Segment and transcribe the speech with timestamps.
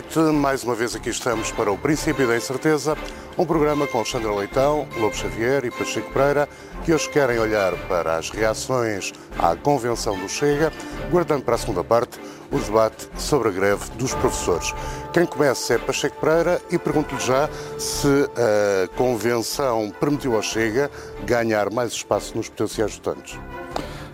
[0.00, 2.96] Noite, mais uma vez aqui estamos para o Princípio da Incerteza,
[3.36, 6.48] um programa com Alexandra Leitão, Lobo Xavier e Pacheco Pereira,
[6.82, 10.72] que hoje querem olhar para as reações à Convenção do Chega,
[11.10, 12.18] guardando para a segunda parte
[12.50, 14.72] o debate sobre a greve dos professores.
[15.12, 17.46] Quem começa é Pacheco Pereira e pergunto-lhe já
[17.78, 20.90] se a Convenção permitiu ao Chega
[21.26, 23.38] ganhar mais espaço nos potenciais votantes.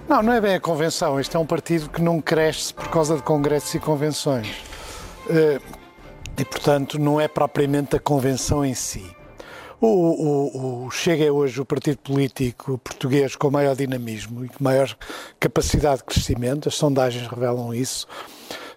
[0.09, 1.21] Não, não é bem a convenção.
[1.21, 4.67] Este é um partido que não cresce por causa de congressos e convenções.
[6.37, 9.05] Eh, e, portanto, não é propriamente a convenção em si.
[9.81, 14.65] O, o, o, Chega é hoje o partido político português com maior dinamismo e com
[14.65, 14.97] maior
[15.39, 18.07] capacidade de crescimento, as sondagens revelam isso.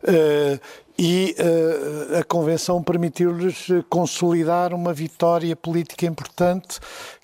[0.03, 0.59] Uh,
[0.97, 6.79] e uh, a Convenção permitiu-lhes consolidar uma vitória política importante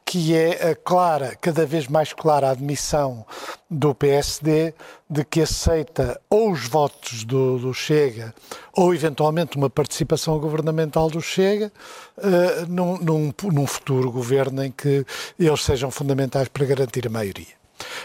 [0.06, 3.26] que é a clara, cada vez mais clara admissão
[3.70, 4.72] do PSD
[5.10, 8.34] de que aceita ou os votos do, do Chega
[8.72, 11.72] ou eventualmente uma participação governamental do Chega
[12.18, 15.04] uh, num, num, num futuro governo em que
[15.40, 17.56] eles sejam fundamentais para garantir a maioria.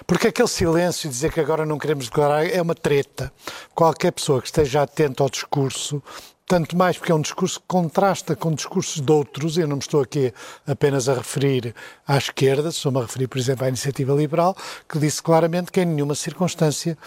[0.07, 3.33] Porque aquele silêncio, dizer que agora não queremos declarar, é uma treta.
[3.75, 6.03] Qualquer pessoa que esteja atenta ao discurso
[6.51, 9.83] tanto mais porque é um discurso que contrasta com discursos de outros, eu não me
[9.83, 10.35] estou aqui
[10.67, 11.73] apenas a referir
[12.05, 14.57] à esquerda, estou-me a referir, por exemplo, à Iniciativa Liberal,
[14.89, 16.99] que disse claramente que em nenhuma circunstância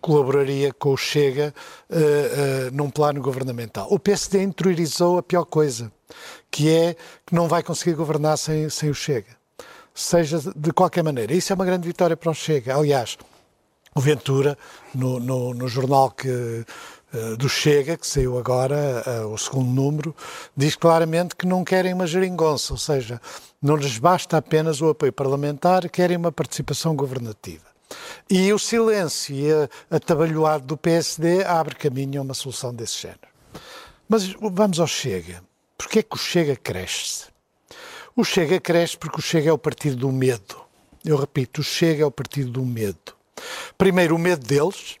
[0.00, 1.52] colaboraria com o Chega
[1.90, 3.88] uh, uh, num plano governamental.
[3.90, 5.90] O PSD interiorizou a pior coisa,
[6.48, 6.94] que é
[7.26, 9.36] que não vai conseguir governar sem, sem o Chega.
[9.92, 11.34] Seja de qualquer maneira.
[11.34, 12.76] Isso é uma grande vitória para o Chega.
[12.76, 13.18] Aliás,
[13.94, 14.56] o Ventura,
[14.94, 16.64] no, no, no jornal que
[17.36, 20.16] do Chega, que saiu agora, uh, o segundo número,
[20.56, 23.20] diz claramente que não querem uma geringonça, ou seja,
[23.60, 27.64] não lhes basta apenas o apoio parlamentar, querem uma participação governativa.
[28.28, 33.28] E o silêncio e atabalhoado do PSD abre caminho a uma solução desse género.
[34.08, 35.42] Mas vamos ao Chega.
[35.76, 37.26] Porquê é que o Chega cresce?
[38.16, 40.56] O Chega cresce porque o Chega é o partido do medo.
[41.04, 43.14] Eu repito, o Chega é o partido do medo.
[43.76, 44.96] Primeiro, o medo deles.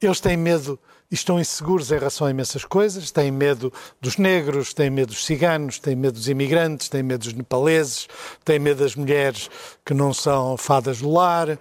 [0.00, 0.78] Eles têm medo
[1.10, 5.78] estão inseguros em relação a imensas coisas, têm medo dos negros, têm medo dos ciganos,
[5.78, 8.08] têm medo dos imigrantes, têm medo dos nepaleses,
[8.44, 9.48] têm medo das mulheres
[9.84, 11.58] que não são fadas do lar, uh,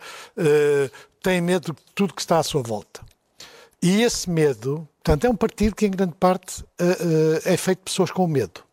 [1.21, 3.01] têm medo de tudo que está à sua volta.
[3.81, 7.79] E esse medo, portanto, é um partido que em grande parte uh, uh, é feito
[7.79, 8.64] de pessoas com medo.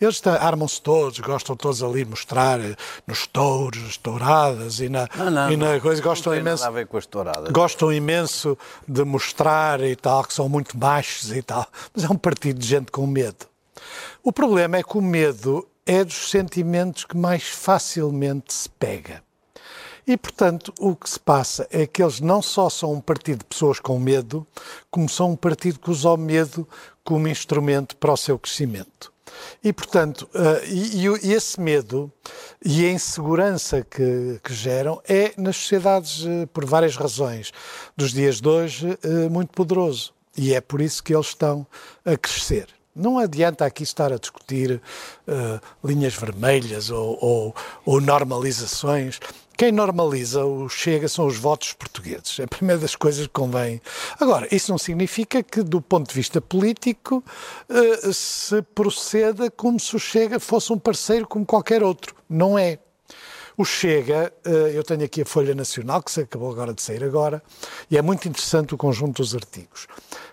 [0.00, 2.58] Eles armam-se todos, gostam todos ali mostrar
[3.06, 6.00] nos touros, as touradas e na, não, não, e na não, coisa.
[6.00, 7.52] Gostam imenso, a ver com as touradas.
[7.52, 8.56] Gostam imenso
[8.88, 11.66] de mostrar e tal, que são muito machos e tal.
[11.94, 13.46] Mas é um partido de gente com medo.
[14.22, 19.22] O problema é que o medo é dos sentimentos que mais facilmente se pega.
[20.06, 23.44] E, portanto, o que se passa é que eles não só são um partido de
[23.44, 24.46] pessoas com medo,
[24.90, 26.66] como são um partido que usa o medo
[27.04, 29.12] como instrumento para o seu crescimento.
[29.62, 32.10] E, portanto, uh, e, e, esse medo
[32.64, 37.52] e a insegurança que, que geram é, nas sociedades, uh, por várias razões,
[37.96, 40.12] dos dias de hoje, uh, muito poderoso.
[40.36, 41.66] E é por isso que eles estão
[42.04, 42.68] a crescer.
[42.94, 44.80] Não adianta aqui estar a discutir
[45.82, 47.54] linhas vermelhas ou, ou,
[47.84, 49.20] ou normalizações.
[49.60, 52.38] Quem normaliza o Chega são os votos portugueses.
[52.38, 53.78] É a primeira das coisas que convém.
[54.18, 57.22] Agora, isso não significa que, do ponto de vista político,
[57.68, 62.14] uh, se proceda como se o Chega fosse um parceiro como qualquer outro.
[62.26, 62.78] Não é.
[63.54, 67.04] O Chega, uh, eu tenho aqui a Folha Nacional, que se acabou agora de sair
[67.04, 67.42] agora,
[67.90, 69.86] e é muito interessante o conjunto dos artigos.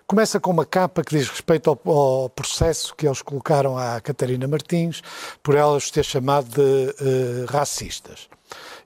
[0.07, 4.47] Começa com uma capa que diz respeito ao, ao processo que eles colocaram à Catarina
[4.47, 5.01] Martins,
[5.43, 8.29] por elas ter chamado de uh, racistas.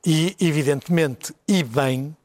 [0.06, 2.16] E, evidentemente, e bem,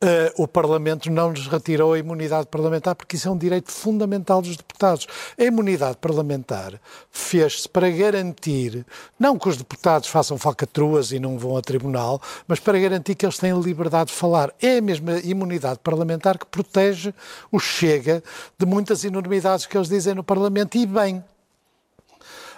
[0.00, 4.40] Uh, o Parlamento não lhes retirou a imunidade parlamentar, porque isso é um direito fundamental
[4.40, 5.08] dos deputados.
[5.36, 6.80] A imunidade parlamentar
[7.10, 8.86] fez-se para garantir,
[9.18, 13.26] não que os deputados façam falcatruas e não vão a tribunal, mas para garantir que
[13.26, 14.54] eles têm liberdade de falar.
[14.62, 17.12] É a mesma imunidade parlamentar que protege
[17.50, 18.22] o Chega
[18.56, 21.24] de muitas enormidades que eles dizem no Parlamento, e bem.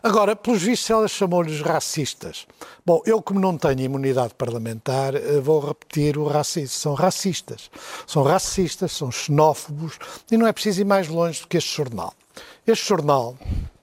[0.03, 2.47] Agora, pelos vistos, ela chamou-lhes racistas.
[2.85, 6.69] Bom, eu, como não tenho imunidade parlamentar, eh, vou repetir o racismo.
[6.69, 7.71] São racistas.
[8.07, 9.99] São racistas, são xenófobos
[10.31, 12.15] e não é preciso ir mais longe do que este jornal.
[12.67, 13.37] Este jornal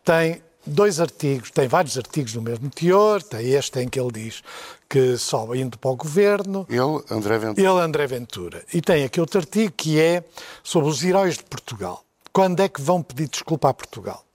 [0.04, 4.44] tem dois artigos, tem vários artigos no mesmo teor, tem este em que ele diz
[4.90, 6.66] que só indo para o governo.
[6.70, 7.70] Ele, André Ventura.
[7.70, 8.64] Ele, André Ventura.
[8.74, 10.24] E tem aqui outro artigo que é
[10.64, 12.04] sobre os heróis de Portugal.
[12.32, 14.27] Quando é que vão pedir desculpa a Portugal?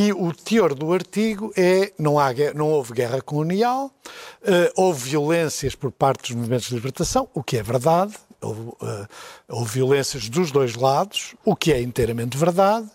[0.00, 5.74] E o teor do artigo é não, há, não houve guerra colonial, uh, houve violências
[5.74, 9.08] por parte dos movimentos de libertação, o que é verdade, houve, uh,
[9.48, 12.88] houve violências dos dois lados, o que é inteiramente verdade,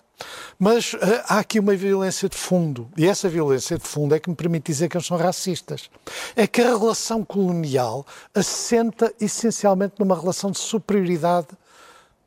[0.58, 4.30] Mas uh, há aqui uma violência de fundo, e essa violência de fundo é que
[4.30, 5.90] me permite dizer que eles são racistas.
[6.38, 11.50] É que a relação colonial assenta essencialmente numa relação de superioridade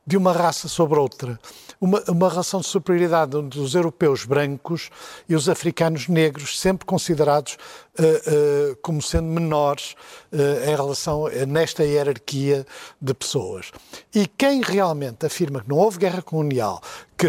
[0.06, 1.38] de uma raça sobre outra.
[1.80, 4.88] Uma, uma relação de superioridade onde os europeus brancos
[5.28, 7.58] e os africanos negros, sempre considerados
[7.98, 9.94] uh, uh, como sendo menores
[10.32, 12.64] uh, em relação nesta hierarquia
[13.00, 13.72] de pessoas.
[14.14, 16.80] E quem realmente afirma que não houve guerra colonial,
[17.18, 17.28] que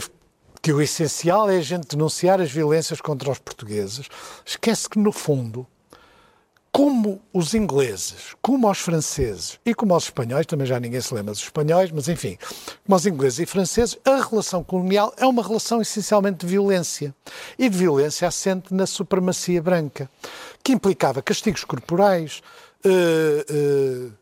[0.62, 4.10] que o essencial é a gente denunciar as violências contra os portugueses,
[4.46, 5.66] esquece que, no fundo,
[6.78, 11.32] como os ingleses, como os franceses e como os espanhóis, também já ninguém se lembra
[11.32, 12.38] dos espanhóis, mas enfim,
[12.86, 17.16] como os ingleses e franceses, a relação colonial é uma relação essencialmente de violência.
[17.58, 20.08] E de violência assente na supremacia branca,
[20.64, 22.44] que implicava castigos corporais,
[22.86, 24.14] uh, uh,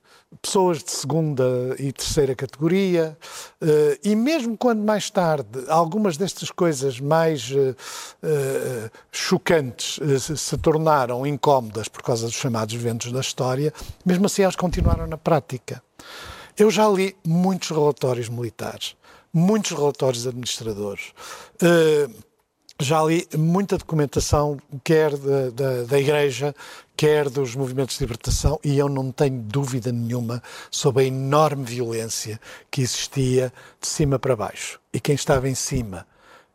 [0.42, 1.44] pessoas de segunda
[1.80, 3.18] e terceira categoria,
[3.62, 3.68] uh,
[4.04, 7.76] e mesmo quando mais tarde algumas destas coisas mais uh,
[8.24, 10.00] uh, chocantes
[10.38, 13.74] se, tornaram incómodas por causa dos chamados ventos da história,
[14.06, 15.82] mesmo assim elas continuaram na prática.
[16.58, 18.96] Eu já li muitos relatórios militares,
[19.34, 21.14] muitos relatórios administradores
[22.80, 26.54] já li muita documentação, quer da, da, da, Igreja,
[26.96, 32.40] quer dos movimentos de libertação, e eu não tenho dúvida nenhuma sobre a enorme violência
[32.72, 34.80] que existia de cima para baixo.
[34.94, 36.08] E quem estava em cima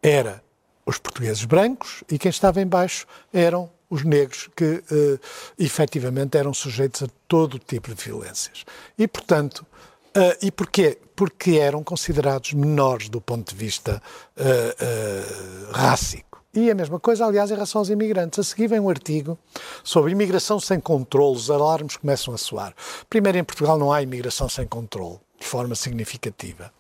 [0.03, 0.43] era
[0.87, 5.19] os portugueses brancos, e quem estava em baixo eram os negros que eh,
[5.59, 8.65] efetivamente eram sujeitos a todo tipo de violências.
[8.97, 9.67] E, portanto,
[10.11, 10.99] Uh, e porquê?
[11.15, 14.03] Porque eram considerados menores do ponto de vista
[14.37, 16.30] uh, uh, rácico.
[16.53, 18.39] E a mesma coisa, aliás, em relação aos imigrantes.
[18.41, 19.39] A seguir vem um artigo
[19.85, 22.75] sobre imigração sem controle, os alarmes começam a soar.
[23.09, 26.73] Primeiro, em Portugal não há imigração sem controle, de forma significativa.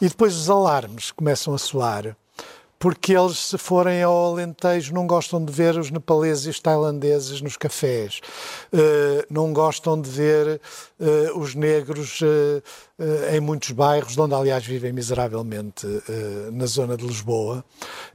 [0.00, 2.16] E depois os alarmes começam a soar
[2.80, 7.42] porque eles, se forem ao Alentejo, não gostam de ver os nepaleses e os tailandeses
[7.42, 8.22] nos cafés,
[8.72, 10.58] uh, não gostam de ver
[10.98, 12.62] uh, os negros uh,
[13.34, 15.86] em muitos bairros, onde, aliás, vivem miseravelmente
[16.52, 17.64] na zona de Lisboa.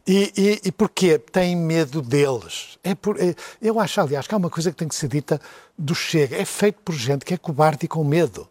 [0.06, 1.18] E, e, e porquê?
[1.18, 2.78] Têm medo deles.
[2.84, 5.42] É por, é, eu acho, aliás, que há uma coisa que tem que ser dita
[5.76, 8.48] do Chega: é feito por gente que é cobarde e com medo.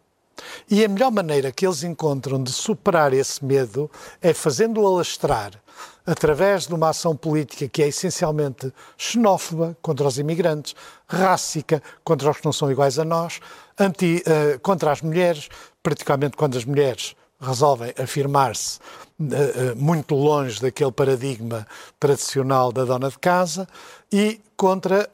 [0.69, 3.88] E a melhor maneira que eles encontram de superar esse medo
[4.20, 5.63] é fazendo-o alastrar
[6.06, 10.74] através de uma ação política que é essencialmente xenófoba contra os imigrantes,
[11.06, 13.40] rássica contra os que não são iguais a nós,
[13.78, 15.48] anti, uh, contra as mulheres,
[15.82, 18.78] particularmente quando as mulheres resolvem afirmar-se
[19.18, 21.66] uh, uh, muito longe daquele paradigma
[21.98, 23.66] tradicional da dona de casa
[24.12, 25.10] e contra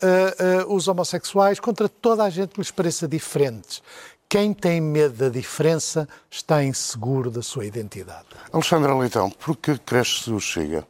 [0.69, 3.83] os homossexuais, contra toda a gente que lhes pareça diferentes.
[4.31, 8.29] Quem tem medo da diferença está inseguro da sua identidade.
[8.53, 10.87] Alexandra Leitão, por que cresce o Chega?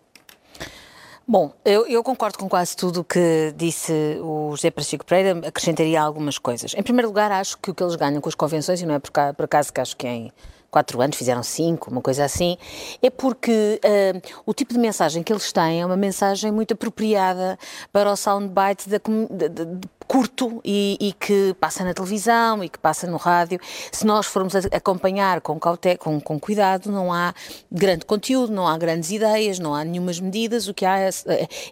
[1.27, 6.03] Bom, eu, eu, concordo com quase tudo o que disse o José Pacheco Pereira, acrescentaria
[6.03, 6.75] algumas coisas.
[6.77, 8.99] Em primeiro lugar, acho que o que eles ganham com as convenções, e não é
[8.99, 10.31] por, cá, por acaso que acho que em
[10.71, 12.59] quatro anos, fizeram cinco, uma coisa assim,
[13.03, 17.59] é porque uh, o tipo de mensagem que eles têm é uma mensagem muito apropriada
[17.91, 22.69] para o soundbite da, de, de, de, curto e, e, que passa na televisão e
[22.69, 23.60] que passa no rádio.
[23.93, 27.32] Se nós formos acompanhar com, caute com, com cuidado, não há
[27.70, 30.67] grande conteúdo, não há grandes ideias, não há nenhumas medidas.
[30.67, 31.10] O que há é,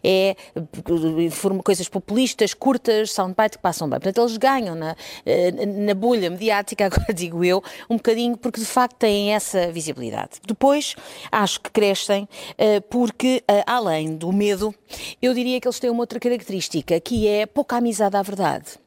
[0.05, 0.37] é, é
[1.65, 3.99] coisas populistas, curtas, soundbite que passam bem.
[3.99, 4.95] Portanto, eles ganham na,
[5.27, 10.39] eh, na bolha mediática, agora digo eu, um bocadinho, porque de facto têm essa visibilidade.
[10.47, 10.95] Depois,
[11.33, 14.73] acho que crescem eh, porque, eh, além do medo,
[15.21, 18.79] eu diria que eles têm uma outra característica, que é pouca amizade à verdade.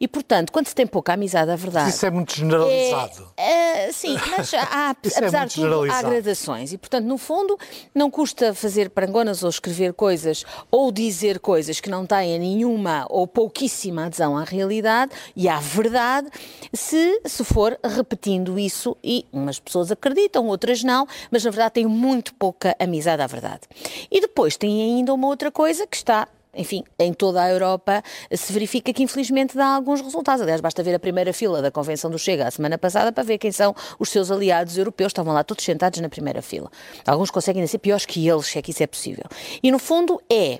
[0.00, 1.90] E, portanto, quando se tem pouca amizade, a verdade.
[1.90, 3.32] Isso é muito generalizado.
[3.36, 6.72] É, é, sim, mas há, é apesar é de tudo, há gradações.
[6.72, 7.58] E, portanto, no fundo,
[7.94, 13.26] não custa fazer parangonas ou escrever coisas ou dizer coisas que não têm nenhuma ou
[13.26, 16.28] pouquíssima adesão à realidade e à verdade,
[16.72, 18.96] se, se for repetindo isso.
[19.02, 23.62] E umas pessoas acreditam, outras não, mas na verdade têm muito pouca amizade à verdade.
[24.10, 26.26] E depois tem ainda uma outra coisa que está
[26.58, 30.42] enfim, em toda a Europa se verifica que infelizmente dá alguns resultados.
[30.42, 33.38] Aliás, basta ver a primeira fila da Convenção do Chega a semana passada para ver
[33.38, 35.10] quem são os seus aliados europeus.
[35.10, 36.70] Estavam lá todos sentados na primeira fila.
[37.06, 39.24] Alguns conseguem ser piores que eles, se é que isso é possível.
[39.62, 40.58] E no fundo é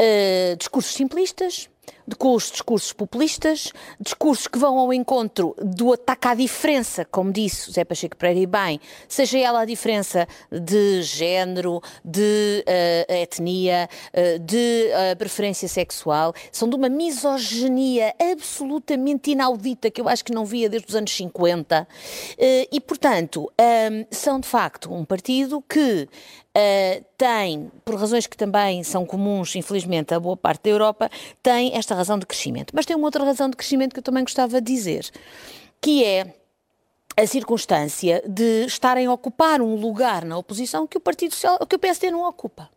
[0.00, 1.68] uh, discursos simplistas,
[2.06, 7.32] de, com os discursos populistas, discursos que vão ao encontro do ataque à diferença, como
[7.32, 13.88] disse José Pacheco Pereira e bem, seja ela a diferença de género, de uh, etnia,
[14.12, 20.32] uh, de uh, preferência sexual, são de uma misoginia absolutamente inaudita que eu acho que
[20.32, 21.86] não via desde os anos 50
[22.70, 26.08] e, portanto, um, são de facto um partido que
[27.18, 31.10] tem, por razões que também são comuns, infelizmente, a boa parte da Europa,
[31.42, 32.72] tem esta razão de crescimento.
[32.74, 35.10] Mas tem uma outra razão de crescimento que eu também gostava de dizer,
[35.80, 36.34] que é
[37.16, 41.76] a circunstância de estarem a ocupar um lugar na oposição que o Partido Social, que
[41.76, 42.68] o PSD não ocupa.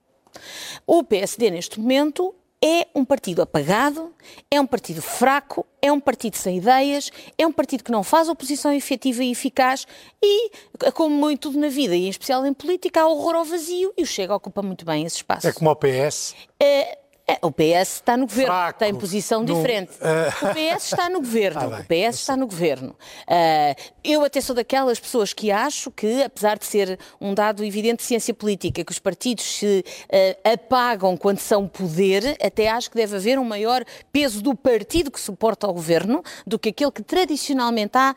[0.85, 4.13] O PSD, neste momento, é um partido apagado,
[4.49, 8.29] é um partido fraco, é um partido sem ideias, é um partido que não faz
[8.29, 9.85] oposição efetiva e eficaz
[10.21, 10.49] e,
[10.93, 14.03] como muito tudo na vida, e em especial em política, há horror ao vazio e
[14.03, 15.47] o Chega ocupa muito bem esse espaço.
[15.47, 16.35] É como o PS?
[16.59, 16.99] É, é,
[17.41, 19.91] o PS está no governo, Fraco, tem posição no, diferente.
[19.95, 20.47] Uh...
[20.47, 21.59] O PS está no governo.
[21.61, 22.95] Ah, o PS está no governo.
[23.27, 27.97] Uh, eu até sou daquelas pessoas que acho que, apesar de ser um dado evidente
[27.97, 32.95] de ciência política, que os partidos se uh, apagam quando são poder, até acho que
[32.95, 37.03] deve haver um maior peso do partido que suporta o governo do que aquele que
[37.03, 38.15] tradicionalmente há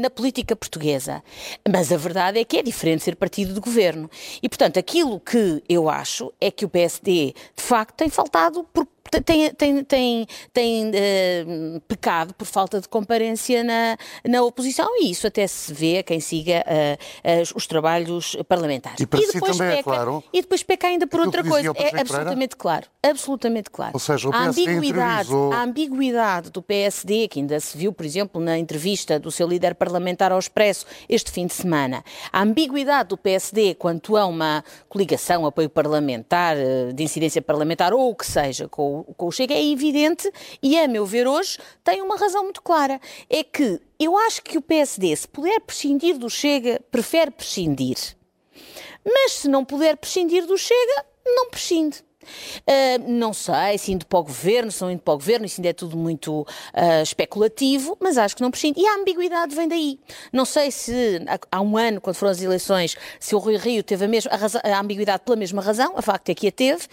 [0.00, 1.22] na política portuguesa.
[1.68, 4.10] Mas a verdade é que é diferente ser partido de governo.
[4.42, 8.86] E, portanto, aquilo que eu acho é que o PSD, de facto, tem faltado por
[9.10, 15.26] tem, tem, tem, tem uh, pecado por falta de comparência na, na oposição e isso
[15.26, 19.00] até se vê a quem siga uh, uh, os trabalhos parlamentares.
[19.00, 20.24] E, para e depois si também é peca, é claro.
[20.32, 21.72] E depois peca ainda por outra coisa.
[21.76, 22.86] É absolutamente claro.
[23.02, 23.92] Absolutamente claro.
[23.94, 28.04] Ou seja, o PSD a ambiguidade, a ambiguidade do PSD, que ainda se viu, por
[28.04, 33.10] exemplo, na entrevista do seu líder parlamentar ao Expresso este fim de semana, a ambiguidade
[33.10, 36.56] do PSD quanto a uma coligação, apoio parlamentar,
[36.94, 40.30] de incidência parlamentar ou o que seja, com com o Chega é evidente
[40.62, 43.00] e, a meu ver, hoje tem uma razão muito clara.
[43.28, 47.96] É que eu acho que o PSD, se puder prescindir do Chega, prefere prescindir.
[49.04, 52.04] Mas se não puder prescindir do Chega, não prescinde.
[52.62, 55.60] Uh, não sei se indo para o governo, se não indo para o governo, isso
[55.60, 58.80] ainda é tudo muito uh, especulativo, mas acho que não prescinde.
[58.80, 60.00] E a ambiguidade vem daí.
[60.32, 64.04] Não sei se há um ano, quando foram as eleições, se o Rui Rio teve
[64.04, 66.86] a, mesma, a, a ambiguidade pela mesma razão, a facto é que a teve,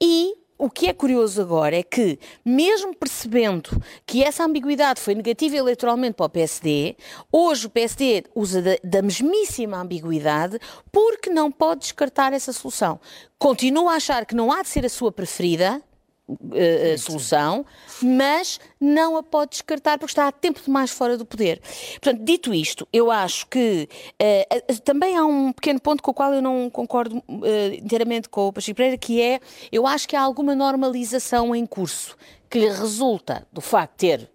[0.00, 3.70] e o que é curioso agora é que, mesmo percebendo
[4.04, 6.96] que essa ambiguidade foi negativa eleitoralmente para o PSD,
[7.30, 10.58] hoje o PSD usa da, da mesmíssima ambiguidade
[10.90, 12.98] porque não pode descartar essa solução.
[13.38, 15.80] Continua a achar que não há de ser a sua preferida,
[16.28, 17.64] uh, solução,
[18.02, 21.60] mas não a pode descartar porque está há tempo demais fora do poder.
[22.00, 23.88] Portanto, dito isto, eu acho que
[24.20, 28.48] uh, também há um pequeno ponto com o qual eu não concordo uh, inteiramente com
[28.48, 29.40] o Pacheco Pereira, que é,
[29.72, 32.16] eu acho que há alguma normalização em curso
[32.48, 34.30] que lhe resulta do facto de ter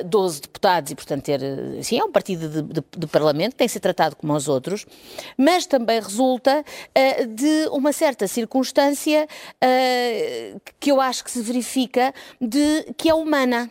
[0.00, 1.40] uh, 12 deputados e, portanto, ter.
[1.40, 4.48] Uh, sim, é um partido de, de, de, Parlamento, tem que ser tratado como os
[4.48, 4.86] outros,
[5.36, 9.26] mas também resulta uh, de uma certa circunstância
[10.80, 13.70] que eu acho que se verifica de que é humana.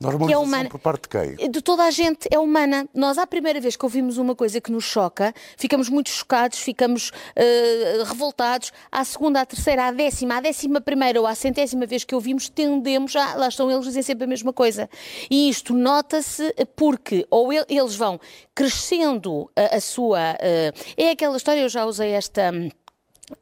[0.00, 0.68] Normalização é humana.
[0.68, 1.50] por parte de quem?
[1.50, 2.86] De toda a gente é humana.
[2.92, 7.10] Nós, à primeira vez que ouvimos uma coisa que nos choca, ficamos muito chocados, ficamos
[7.10, 8.72] uh, revoltados.
[8.90, 12.48] À segunda, à terceira, à décima, à décima primeira ou à centésima vez que ouvimos,
[12.48, 13.36] tendemos a.
[13.36, 14.90] Lá estão eles, dizem sempre a mesma coisa.
[15.30, 18.20] E isto nota-se porque ou eles vão
[18.54, 20.32] crescendo a, a sua.
[20.34, 22.52] Uh, é aquela história, eu já usei esta.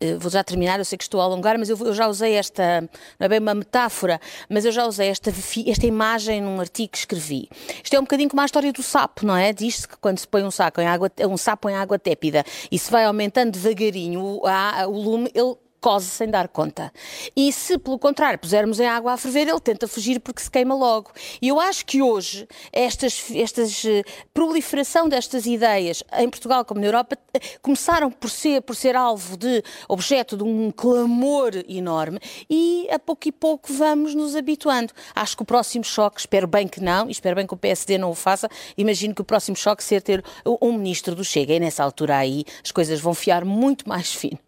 [0.00, 2.34] Um, vou já terminar, eu sei que estou a alongar, mas eu, eu, já usei
[2.34, 2.82] esta,
[3.18, 5.30] não é bem uma metáfora, mas eu já usei esta,
[5.66, 7.48] esta imagem num artigo que escrevi.
[7.82, 9.52] Isto é um bocadinho como a história do sapo, não é?
[9.52, 12.78] Diz-se que quando se põe um, saco em água, um sapo em água tépida e
[12.78, 16.92] se vai aumentando devagarinho o, a, o lume, ele cose sem dar conta.
[17.36, 20.74] E se, pelo contrário, pusermos em água a ferver, ele tenta fugir porque se queima
[20.74, 21.10] logo.
[21.42, 26.86] E eu acho que hoje, estas, estas eh, proliferação destas ideias, em Portugal como na
[26.86, 27.18] Europa,
[27.60, 33.26] começaram por ser, por ser alvo de objeto de um clamor enorme e a pouco
[33.26, 34.92] e pouco vamos nos habituando.
[35.14, 37.98] Acho que o próximo choque, espero bem que não, e espero bem que o PSD
[37.98, 38.48] não o faça,
[38.78, 40.24] imagino que o próximo choque seja ter
[40.60, 44.38] um ministro do Chega, e nessa altura aí as coisas vão fiar muito mais fino.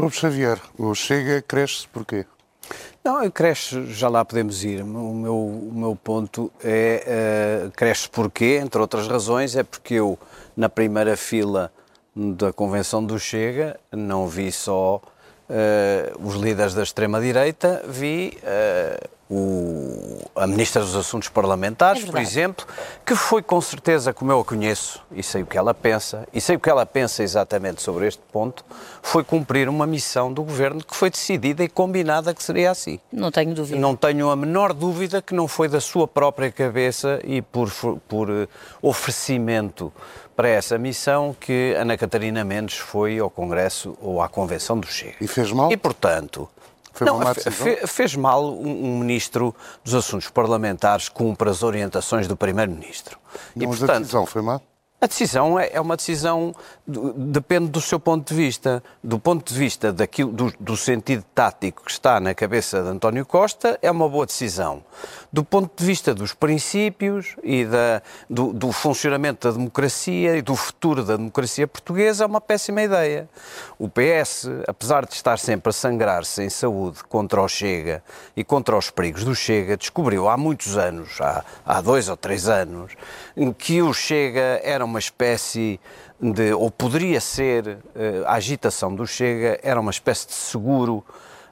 [0.00, 2.24] Lobo Xavier, o Chega cresce porquê?
[3.04, 4.80] Não, cresce, já lá podemos ir.
[4.80, 10.18] O meu, o meu ponto é uh, cresce porquê, entre outras razões, é porque eu,
[10.56, 11.70] na primeira fila
[12.16, 15.02] da convenção do Chega, não vi só
[15.50, 22.18] uh, os líderes da extrema-direita, vi uh, o, a Ministra dos Assuntos Parlamentares, É por
[22.18, 22.66] exemplo,
[23.06, 26.40] que foi com certeza, como eu a conheço, e sei o que ela pensa, e
[26.40, 28.64] sei o que ela pensa exatamente sobre este ponto,
[29.00, 32.98] foi cumprir uma missão do Governo que foi decidida e combinada que seria assim.
[33.12, 33.78] Não tenho dúvida.
[33.78, 37.70] Não tenho a menor dúvida que não foi da sua própria cabeça e por,
[38.08, 38.48] por uh,
[38.82, 39.92] oferecimento
[40.34, 45.16] para essa missão que Ana Catarina Mendes foi ao Congresso ou à Convenção do Chega.
[45.20, 45.70] E fez mal?
[45.70, 46.48] E, portanto,
[46.92, 49.54] Foi não, fe- fez mal um, um ministro
[49.84, 53.18] dos Assuntos Parlamentares cumpre as orientações do Primeiro-Ministro.
[53.54, 54.60] E, Não, a portanto, decisão foi má?
[55.00, 56.54] A decisão é é uma decisão,
[56.86, 58.82] depende do seu ponto de vista.
[59.02, 63.24] Do ponto de vista daquilo, do, do sentido tático que está na cabeça de António
[63.24, 64.84] Costa, é uma boa decisão.
[65.32, 70.54] Do ponto de vista dos princípios e da, do, do funcionamento da democracia e do
[70.56, 73.28] futuro da democracia portuguesa, é uma péssima ideia.
[73.78, 78.02] O PS, apesar de estar sempre a sangrar-se em saúde contra o Chega
[78.36, 82.48] e contra os perigos do Chega, descobriu há muitos anos, há, há dois ou três
[82.48, 82.92] anos,
[83.56, 85.80] que o Chega era uma espécie
[86.20, 91.04] de, ou poderia ser, eh, a agitação do Chega era uma espécie de seguro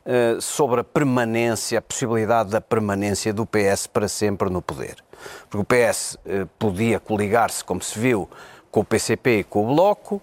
[0.04, 4.96] eh, sobre a permanência, a possibilidade da permanência do PS para sempre no poder.
[5.48, 8.28] Porque o PS eh, podia coligar-se, como se viu,
[8.70, 10.20] com o PCP e com o Bloco,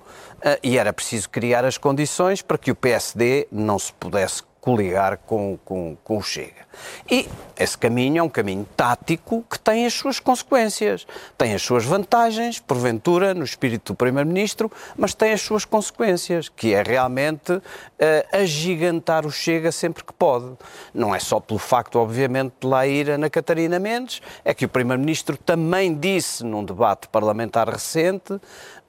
[0.62, 5.58] e era preciso criar as condições para que o PSD não se pudesse coligar com,
[5.66, 6.65] com, com o Chega.
[7.10, 7.28] E
[7.58, 11.06] esse caminho é um caminho tático que tem as suas consequências,
[11.38, 16.74] tem as suas vantagens, porventura, no espírito do Primeiro-Ministro, mas tem as suas consequências, que
[16.74, 17.62] é realmente
[17.98, 20.52] eh, agigantar o Chega sempre que pode.
[20.94, 24.70] Não é só pelo facto, obviamente, de lá ir Ana Catarina Mendes, é que o
[24.70, 28.40] Primeiro-Ministro também disse num debate parlamentar recente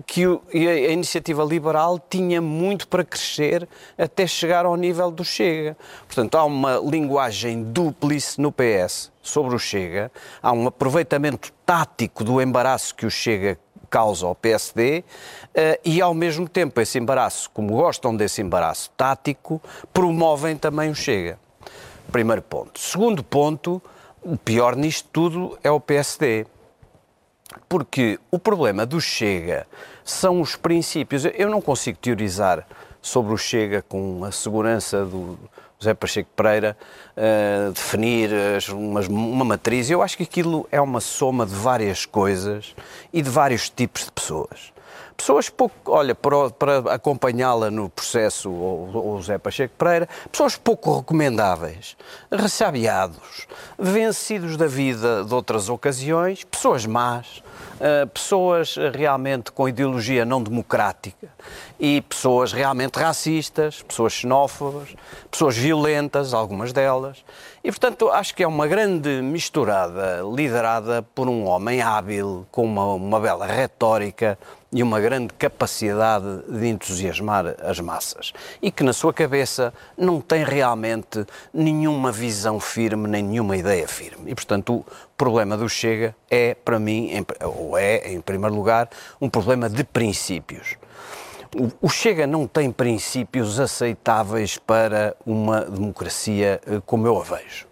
[0.04, 3.66] que o- a iniciativa liberal tinha muito para crescer
[3.96, 5.76] até chegar ao nível do Chega.
[6.06, 10.10] Portanto, há uma linguagem dúplice no PS sobre o Chega,
[10.42, 13.58] há um aproveitamento tático do embaraço que o Chega
[13.90, 15.04] causa ao PSD
[15.54, 19.60] eh, e, ao mesmo tempo, esse embaraço, como gostam desse embaraço tático,
[19.92, 21.38] promovem também o Chega.
[22.10, 22.80] Primeiro ponto.
[22.80, 23.82] Segundo ponto,
[24.22, 26.46] o pior nisto tudo é o PSD.
[27.68, 29.66] Porque o problema do Chega
[30.02, 31.26] são os princípios.
[31.26, 32.66] Eu não consigo teorizar
[33.02, 35.38] sobre o Chega com a segurança do
[35.86, 36.76] José Pacheco Pereira,
[37.16, 39.88] eh, definir as- umas- uma matriz.
[39.88, 42.74] Eu acho que aquilo é uma soma de várias coisas
[43.12, 44.72] e de vários tipos de pessoas.
[45.16, 51.96] Pessoas pouco, olha, para, para acompanhá-la no processo, o José Pacheco Pereira, pessoas pouco recomendáveis,
[52.30, 53.46] ressabiados,
[53.78, 57.45] vencidos da vida de outras ocasiões, pessoas más, eh,
[58.12, 61.28] pessoas realmente com ideologia não democrática
[61.78, 64.94] e pessoas realmente racistas, pessoas xenófobas,
[65.30, 67.22] pessoas violentas, algumas delas.
[67.62, 72.94] E, portanto, acho que é uma grande misturada liderada por um homem hábil, com uma,
[72.94, 74.38] uma bela retórica
[74.72, 78.32] e uma grande capacidade de entusiasmar as massas.
[78.60, 84.30] E que na sua cabeça não tem realmente nenhuma visão firme, nem nenhuma ideia firme.
[84.30, 84.84] E, portanto,
[85.16, 88.88] problema do Chega é, para mim, em- ou é, em primeiro lugar,
[89.20, 90.76] um problema de princípios.
[91.80, 97.66] O- Chega não tem princípios aceitáveis para uma democracia eh, como eu a vejo.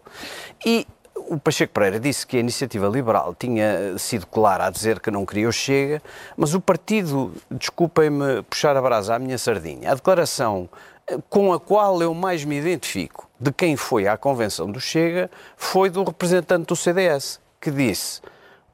[0.65, 5.01] E o Pacheco Pereira disse que a iniciativa liberal tinha eh, sido clara a dizer
[5.01, 6.01] que não queria o Chega,
[6.37, 10.69] mas o partido, desculpem-me puxar a brasa à minha sardinha, a declaração
[11.07, 15.31] eh, com a qual eu mais me identifico de quem foi à convenção do Chega
[15.57, 18.21] foi do representante do CDS, que disse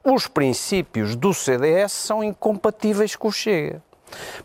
[0.03, 3.81] os princípios do CDS são incompatíveis com o Chega.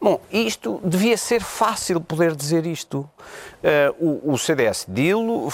[0.00, 3.08] Bom, isto devia ser fácil poder dizer isto.
[3.62, 5.48] Eh, o, o CDS dilo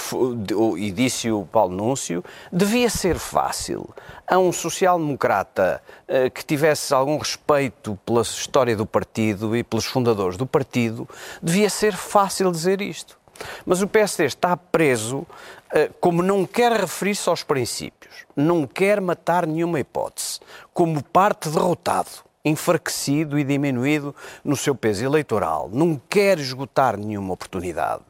[0.77, 2.23] e disse o Paulo Núncio,
[2.53, 3.89] devia ser fácil
[4.27, 10.37] a um social-democrata eh, que tivesse algum respeito pela história do partido e pelos fundadores
[10.37, 11.09] do partido,
[11.43, 13.22] devia ser fácil dizer isto.
[13.65, 15.27] Mas o PSD está preso,
[15.73, 20.41] eh, como não quer referir-se aos princípios, não quer matar nenhuma hipótese,
[20.73, 22.11] como parte derrotado,
[22.45, 28.03] enfraquecido e diminuído no seu peso eleitoral, não quer esgotar nenhuma oportunidade.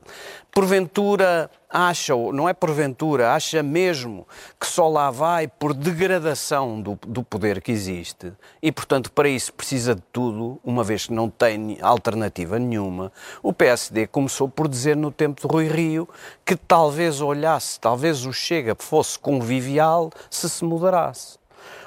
[0.51, 4.27] Porventura acha, ou não é porventura, acha mesmo
[4.61, 8.33] que só lá vai por degradação do, do poder que existe
[8.63, 13.11] e, portanto, para isso precisa de tudo, uma vez que não tem alternativa nenhuma.
[13.43, 16.09] O PSD começou por dizer no tempo de Rui Rio
[16.45, 21.41] que talvez olhasse, talvez o Chega fosse convivial se se moderasse.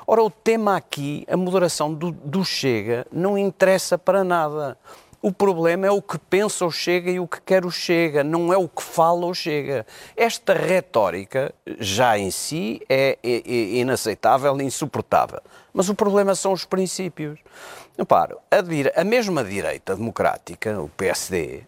[0.07, 4.77] Ora, o tema aqui, a moderação do, do Chega, não interessa para nada.
[5.25, 8.53] O problema é o que pensa o Chega e o que quer o Chega, não
[8.53, 9.83] é o que fala o Chega.
[10.15, 15.41] Esta retórica, já em si, é, é, é inaceitável e insuportável.
[15.73, 17.39] Mas o problema são os princípios.
[17.97, 21.63] Reparo, a, a mesma direita democrática, o PSD, uh,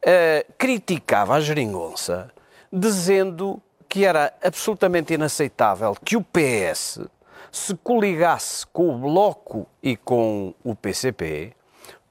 [0.00, 2.30] eh, criticava a geringonça
[2.72, 7.00] dizendo que era absolutamente inaceitável que o PS
[7.52, 11.55] se coligasse com o Bloco e com o PCP,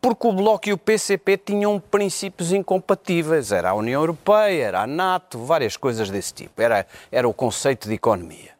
[0.06, 3.52] porque o Bloco e o PCP tinham princípios incompatíveis.
[3.52, 6.62] Era a União Europeia, era a NATO, várias coisas desse tipo.
[6.62, 8.52] Era, era o conceito de economia.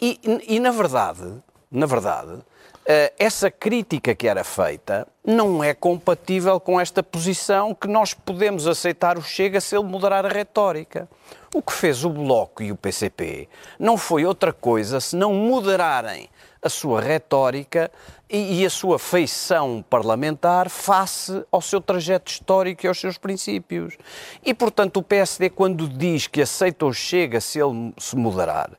[0.00, 1.30] E, e na verdade,
[1.70, 2.38] na verdade,
[2.86, 8.66] eh, essa crítica que era feita não é compatível com esta posição que nós podemos
[8.66, 11.06] aceitar o Chega se ele moderar a retórica.
[11.54, 13.46] O que fez o Bloco e o PCP
[13.78, 16.30] não foi outra coisa senão moderarem
[16.66, 17.90] a sua retórica
[18.28, 23.96] e, e, a sua feição parlamentar face ao seu trajeto histórico e aos seus princípios.
[24.44, 28.72] E, portanto, o PSD, quando diz que aceita ou chega se ele se moderar,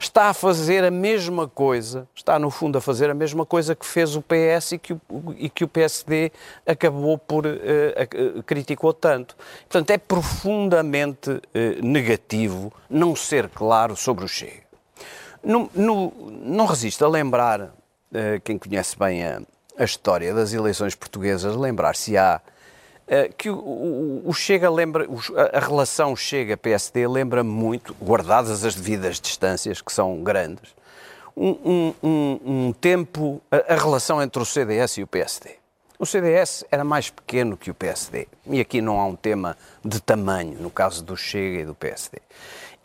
[0.00, 3.84] está a fazer a mesma coisa, está, no fundo, a fazer a mesma coisa que
[3.84, 5.00] fez o PS e que o,
[5.36, 6.32] e que o PSD
[6.66, 9.36] acabou por uh, uh, criticou tanto.
[9.68, 11.40] Portanto, é profundamente uh,
[11.82, 14.63] negativo não ser claro sobre o Chega.
[15.44, 17.70] No, no, não resisto a lembrar, uh,
[18.42, 19.42] quem conhece bem a,
[19.78, 25.06] a, história das eleições portuguesas, lembrar-se-á uh, que o, o, o, Chega lembra,
[25.52, 30.74] a relação Chega-PSD lembra muito, guardadas as devidas distâncias, que são grandes,
[31.36, 35.56] um, um, um tempo, a, a relação entre o CDS e o PSD.
[35.98, 38.26] O CDS era mais pequeno que o PSD.
[38.46, 42.18] E aqui não há um tema de tamanho, no caso do Chega e do PSD.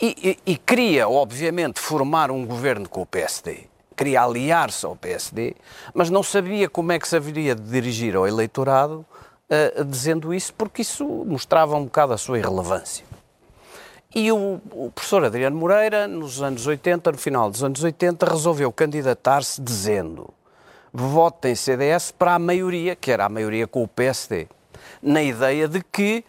[0.01, 3.65] E, e, queria, obviamente, formar um governo com o PSD,
[3.97, 5.55] queria aliar-se ao PSD,
[5.93, 9.05] mas não sabia como é que se haveria de dirigir ao eleitorado
[9.49, 13.03] uh, dizendo isso, porque isso mostrava um bocado a sua irrelevância.
[14.15, 18.71] E o, o, professor Adriano Moreira, nos anos 80, no final dos anos 80, resolveu
[18.71, 20.33] candidatar-se dizendo
[20.93, 24.47] votem CDS para a maioria, que era a maioria com o PSD,
[25.03, 26.23] na ideia de que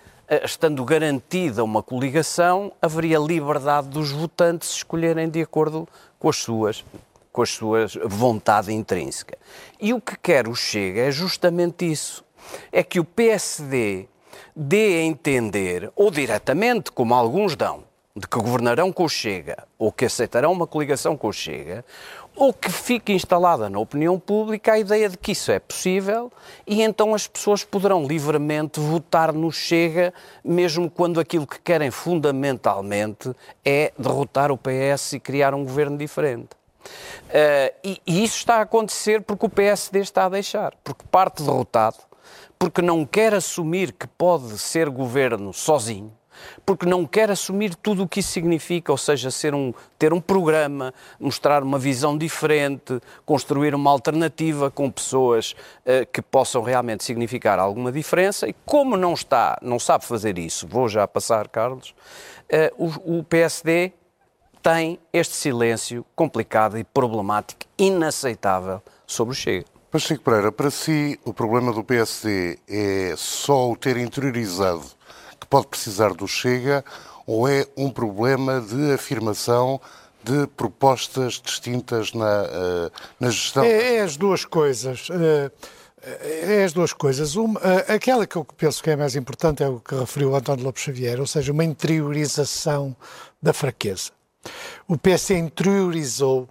[0.44, 5.88] estando garantida uma coligação, haveria liberdade dos votantes escolherem de acordo
[6.18, 6.84] com as suas
[7.32, 9.38] com as suas vontade intrínseca.
[9.80, 12.24] E o que quer o Chega é justamente isso.
[12.72, 14.08] É que o PSD
[14.54, 17.84] dê a entender, ou diretamente, como alguns dão,
[18.16, 21.84] de que governarão com o Chega, ou que aceitarão uma coligação com o Chega,
[22.40, 26.32] ou que fique instalada na opinião pública a ideia de que isso é possível
[26.66, 33.30] e então as pessoas poderão livremente votar no Chega, mesmo quando aquilo que querem fundamentalmente
[33.62, 36.48] é derrotar o PS e criar um governo diferente.
[37.28, 41.42] Uh, e, e isso está a acontecer porque o PSD está a deixar, porque parte
[41.42, 41.98] derrotado,
[42.58, 46.10] porque não quer assumir que pode ser governo sozinho
[46.64, 50.20] porque não quer assumir tudo o que isso significa, ou seja, ser um, ter um
[50.20, 57.58] programa, mostrar uma visão diferente, construir uma alternativa com pessoas uh, que possam realmente significar
[57.58, 58.48] alguma diferença.
[58.48, 61.94] E como não está, não sabe fazer isso, vou já passar, Carlos,
[62.78, 63.92] uh, o, o PSD
[64.62, 69.66] tem este silêncio complicado e problemático, inaceitável sobre o Chega.
[69.90, 74.84] Pacheco Pereira, para si o problema do PSD é só o ter interiorizado
[75.46, 76.84] pode precisar do Chega
[77.26, 79.80] ou é um problema de afirmação
[80.22, 83.64] de propostas distintas na, uh, na gestão?
[83.64, 85.08] É, é, as duas coisas.
[85.08, 85.50] Uh,
[86.02, 87.36] é as duas coisas.
[87.36, 90.82] Uma, aquela que eu penso que é mais importante é o que referiu António Lopes
[90.82, 92.96] Xavier, ou seja, uma interiorização
[93.42, 94.10] da fraqueza.
[94.88, 96.48] O PS interiorizou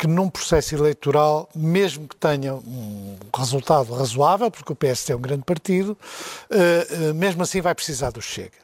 [0.00, 5.20] que num processo eleitoral, mesmo que tenha um resultado razoável, porque o PSD é um
[5.20, 5.90] grande partido,
[6.50, 8.56] uh, uh, mesmo assim vai precisar do Chega.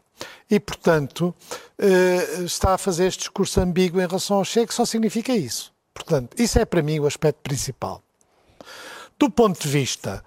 [0.51, 1.35] E, portanto,
[1.79, 5.75] uh, está a fazer este discurso ambíguo em relação ao Chega, só significa isso.
[5.93, 8.03] Portanto, isso é para mim o aspecto principal.
[9.19, 10.25] Do ponto de vista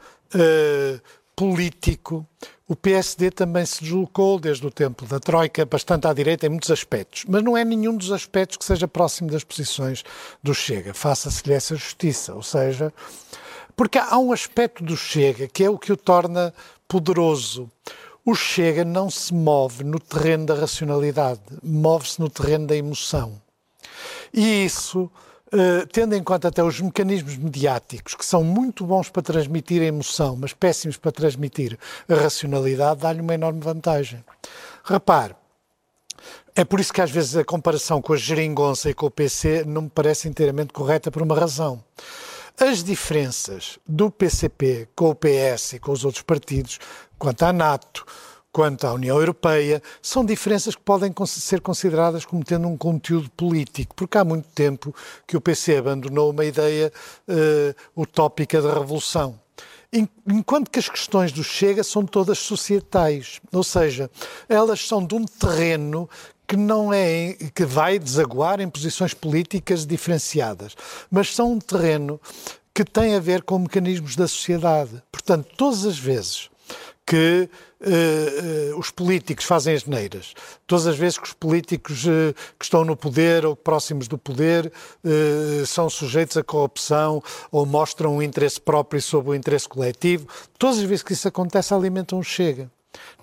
[1.36, 2.26] político,
[2.70, 6.70] o PSD também se deslocou desde o tempo da Troika bastante à direita em muitos
[6.70, 10.04] aspectos, mas não é nenhum dos aspectos que seja próximo das posições
[10.44, 10.94] do Chega.
[10.94, 12.94] Faça-se-lhe essa justiça, ou seja,
[13.76, 16.54] porque há um aspecto do Chega que é o que o torna
[16.88, 17.72] poderoso.
[18.24, 23.42] O Chega não se move no terreno da racionalidade, move-se no terreno da emoção.
[24.32, 25.10] E isso
[25.52, 29.86] Uh, tendo em conta até os mecanismos mediáticos, que são muito bons para transmitir a
[29.86, 31.76] emoção, mas péssimos para transmitir
[32.08, 34.24] a racionalidade, dá-lhe uma enorme vantagem.
[34.84, 35.36] Repare,
[36.56, 39.64] é por isso que às vezes a comparação com a geringonça e com o PC
[39.66, 41.84] não me parece inteiramente correta por uma razão.
[42.60, 46.78] as diferenças do PCP com o PS e com os outros partidos,
[47.18, 48.06] quanto à NATO,
[48.52, 53.96] quanto à União Europeia, são diferenças que podem ser consideradas como tendo um conteúdo político,
[53.96, 54.94] porque há muito tempo
[55.28, 56.92] que o PC abandonou uma ideia
[57.28, 59.40] uh, utópica da revolução.
[60.28, 64.10] Enquanto que as questões do Chega são todas societais, ou seja,
[64.48, 66.08] elas são de um terreno
[66.48, 70.76] que não é que vai desaguar em posições políticas diferenciadas,
[71.10, 72.20] mas são um terreno
[72.74, 75.02] que tem a ver com mecanismos da sociedade.
[75.12, 76.50] Portanto, todas as vezes
[77.06, 77.50] que
[77.82, 80.34] uh, uh, os políticos fazem as neiras.
[80.68, 84.72] Todas as vezes que os políticos uh, que estão no poder ou próximos do poder
[85.66, 90.84] são sujeitos à corrupção ou mostram um interesse próprio sobre o interesse coletivo, todas as
[90.84, 92.70] vezes que isso acontece, alimentam o Chega.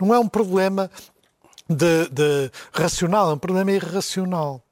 [0.01, 0.91] Não é um problema
[1.69, 4.63] de, de racional, é um problema irracional.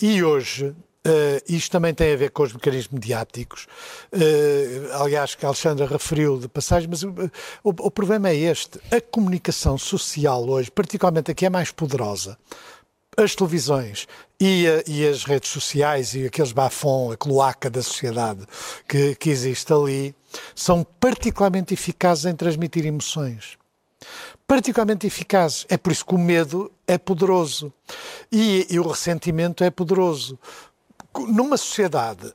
[0.00, 0.74] E hoje,
[1.06, 3.66] Uh, isto também tem a ver com os mecanismos mediáticos.
[4.12, 7.14] Uh, aliás, que a Alexandra referiu de passagem, mas o,
[7.64, 8.78] o, problema é este.
[8.90, 12.36] A comunicação social hoje, particularmente a que é mais poderosa,
[13.16, 14.06] as televisões
[14.38, 18.44] e, a, e, as redes sociais e aqueles bafons, a cloaca da sociedade
[18.86, 20.14] que, que existe ali,
[20.54, 23.58] são particularmente eficazes em transmitir emoções
[24.46, 25.64] particularmente eficazes.
[25.68, 27.72] É por isso que o medo é poderoso
[28.32, 30.36] e, e o ressentimento é poderoso
[31.18, 32.32] numa sociedade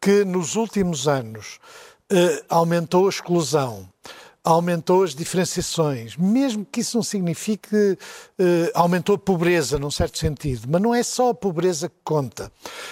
[0.00, 1.58] que nos últimos anos
[2.10, 3.88] eh, aumentou a exclusão,
[4.42, 7.98] aumentou as diferenciações, mesmo que isso não signifique
[8.38, 12.50] eh, aumentou a pobreza, num certo sentido, mas não é só a pobreza que conta.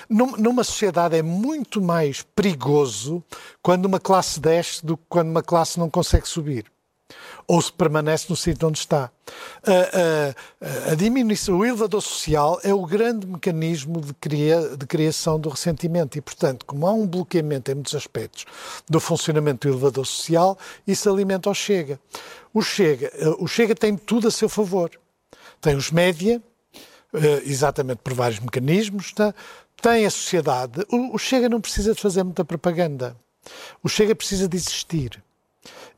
[0.09, 3.23] Num, numa sociedade é muito mais perigoso
[3.63, 6.67] quando uma classe desce do que quando uma classe não consegue subir
[7.49, 9.11] ou se permanece no sítio onde está.
[9.65, 15.39] A, a, a, diminuição, o elevador social é o grande mecanismo de, cria, de criação
[15.39, 18.45] do ressentimento e, portanto, como há um bloqueamento em muitos aspectos
[18.89, 22.01] do funcionamento do elevador social, isso alimenta o Chega.
[22.53, 24.91] O Chega, o Chega tem tudo a seu favor.
[25.61, 26.43] Tem os média,
[27.13, 29.35] eh, exatamente por vários mecanismos, tá?
[29.81, 30.85] tem a sociedade.
[30.91, 33.17] O, o Chega não precisa de fazer muita propaganda.
[33.83, 35.23] O Chega precisa de existir.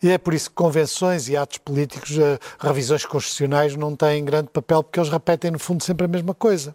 [0.02, 4.48] E é por isso que convenções e atos políticos, eh, revisões constitucionais, não têm grande
[4.48, 6.74] papel, porque eles repetem, no fundo, sempre a mesma coisa.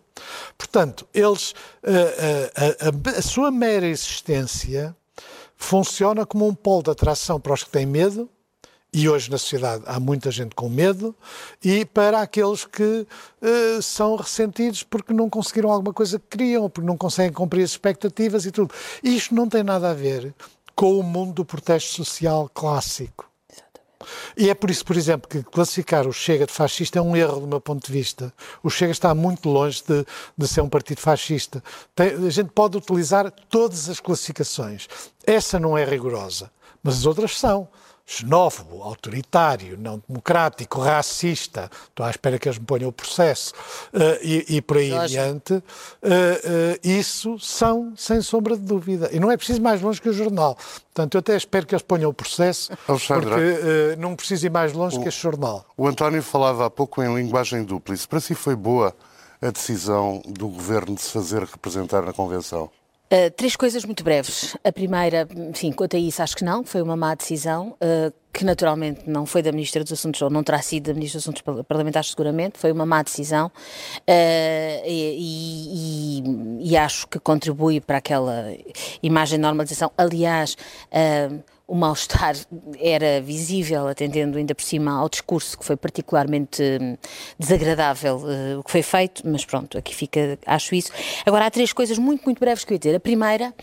[0.58, 2.78] Portanto, eles, a, eh, a, eh,
[3.16, 4.96] a, a sua mera existência
[5.56, 8.30] funciona como um polo de atração para os que têm medo,
[8.94, 11.16] e hoje na sociedade há muita gente com medo,
[11.64, 13.08] e para aqueles que
[13.42, 17.72] uh, são ressentidos porque não conseguiram alguma coisa que queriam, porque não conseguem cumprir as
[17.72, 18.72] expectativas e tudo.
[19.02, 20.36] Isto não tem nada a ver
[20.76, 23.30] com o mundo do protesto social clássico.
[24.36, 27.42] E é por isso, por exemplo, que classificar o Chega de fascista é um erro
[27.42, 28.34] do meu ponto de vista.
[28.62, 30.06] O Chega está muito longe de,
[30.38, 31.64] de ser um partido fascista.
[31.96, 34.88] Tem, a gente pode utilizar todas as classificações.
[35.26, 37.68] Essa não é rigorosa, mas as outras são
[38.06, 43.54] xenófobo, autoritário, não democrático, racista, estou à espera que eles me ponham o processo,
[43.94, 45.63] uh, e, e, por aí adiante, uh, uh,
[46.84, 49.10] isso são, sem sombra de dúvida.
[49.12, 50.58] E não é preciso mais longe que o jornal.
[50.94, 54.74] Portanto, eu até espero que eles ponham o processo, Alexandra, porque não preciso ir mais
[54.74, 55.66] longe o, que este jornal.
[55.78, 58.08] O António falava há pouco em linguagem dúplice.
[58.08, 58.94] Para si foi boa
[59.42, 62.70] a decisão do governo de se fazer representar na Convenção?
[63.12, 64.58] Uh, três coisas muito breves.
[64.63, 68.44] A primeira, enfim, quanto a isso, acho que não, foi uma má decisão, uh, que
[68.44, 71.44] naturalmente não foi da Ministra dos Assuntos, ou não terá sido da Ministra dos Assuntos
[71.68, 74.02] Parlamentares, seguramente, foi uma má decisão uh,
[74.88, 76.24] e,
[76.60, 78.48] e, e, acho que contribui para aquela
[79.04, 79.92] imagem de normalização.
[79.96, 80.58] Aliás,
[81.67, 82.36] o mal-estar
[82.80, 86.97] era visível, atendendo ainda por cima ao discurso que foi particularmente hum,
[87.39, 90.91] desagradável uh, o que foi feito, mas pronto, aqui fica, acho isso.
[91.26, 92.95] Agora, há três coisas muito, muito breves que eu ia dizer.
[92.95, 93.54] A primeira,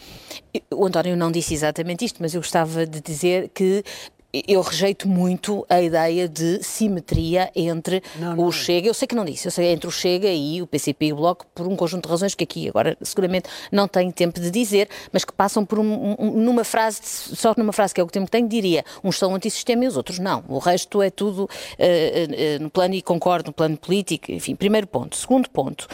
[0.73, 3.85] o António não disse exatamente isto, mas eu gostava de dizer que
[4.33, 9.15] eu rejeito muito a ideia de simetria entre não, não o Chega, eu sei que
[9.15, 11.75] não disse, eu sei entre o Chega e o PCP e o Bloco por um
[11.75, 15.65] conjunto de razões que aqui agora seguramente não tenho tempo de dizer, mas que passam
[15.65, 18.49] por um, um, numa frase, só numa frase que é o que tempo que tenho,
[18.49, 20.45] diria, uns são antissistema e os outros não.
[20.49, 24.87] O resto é tudo uh, uh, no plano, e concordo, no plano político, enfim, primeiro
[24.87, 25.17] ponto.
[25.17, 25.89] Segundo ponto,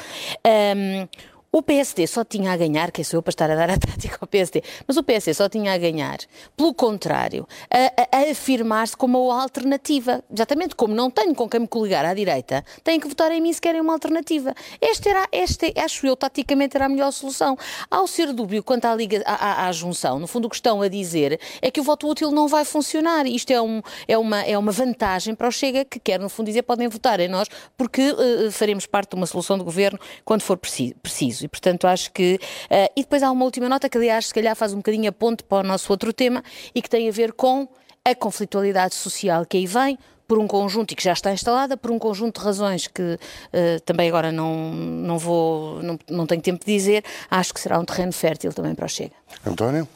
[0.46, 1.09] um,
[1.57, 4.19] o PSD só tinha a ganhar, que sou eu para estar a dar a tática
[4.21, 6.19] ao PSD, mas o PSD só tinha a ganhar,
[6.55, 10.23] pelo contrário, a, a, a afirmar-se como a alternativa.
[10.31, 13.55] Exatamente como não tenho com quem me coligar à direita, têm que votar em mim
[13.55, 14.55] se querem uma alternativa.
[14.83, 17.57] Esta era, esta, acho eu, taticamente era a melhor solução.
[17.90, 20.83] Ao ser dúbio quanto à, liga, à, à, à junção, no fundo o que estão
[20.83, 23.27] a dizer é que o voto útil não vai funcionar.
[23.27, 26.49] Isto é, um, é, uma, é uma vantagem para o Chega, que quer, no fundo,
[26.49, 30.42] dizer podem votar em nós, porque uh, faremos parte de uma solução de governo quando
[30.42, 31.46] for preciso.
[31.47, 32.39] E, portanto, acho que.
[32.65, 35.13] Uh, e depois há uma última nota que, aliás, se calhar faz um bocadinho a
[35.13, 36.43] ponte para o nosso outro tema
[36.75, 37.69] e que tem a ver com
[38.05, 41.91] a conflitualidade social que aí vem, por um conjunto, e que já está instalada, por
[41.91, 46.65] um conjunto de razões que uh, também agora não, não vou, não, não tenho tempo
[46.65, 49.15] de dizer, acho que será um terreno fértil também para o Chega.
[49.47, 49.89] António?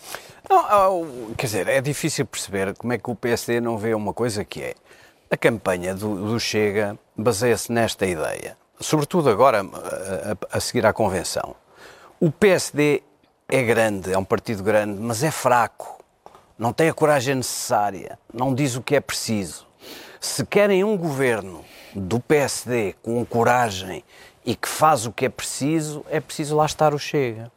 [0.49, 4.45] Não, quer dizer, é difícil perceber como é que o PSD não vê uma coisa
[4.45, 4.75] que é
[5.31, 11.55] a campanha do, do Chega baseia-se nesta ideia, sobretudo agora a, a, seguir à convenção.
[12.19, 13.03] O PSD
[13.49, 16.03] é grande, é um partido grande, mas é fraco,
[16.59, 19.67] não tem a coragem necessária, não diz o que é preciso.
[20.21, 21.65] Se querem um governo
[21.95, 24.05] do PSD com coragem
[24.45, 27.51] e que faz o que é preciso, é preciso lá estar o Chega.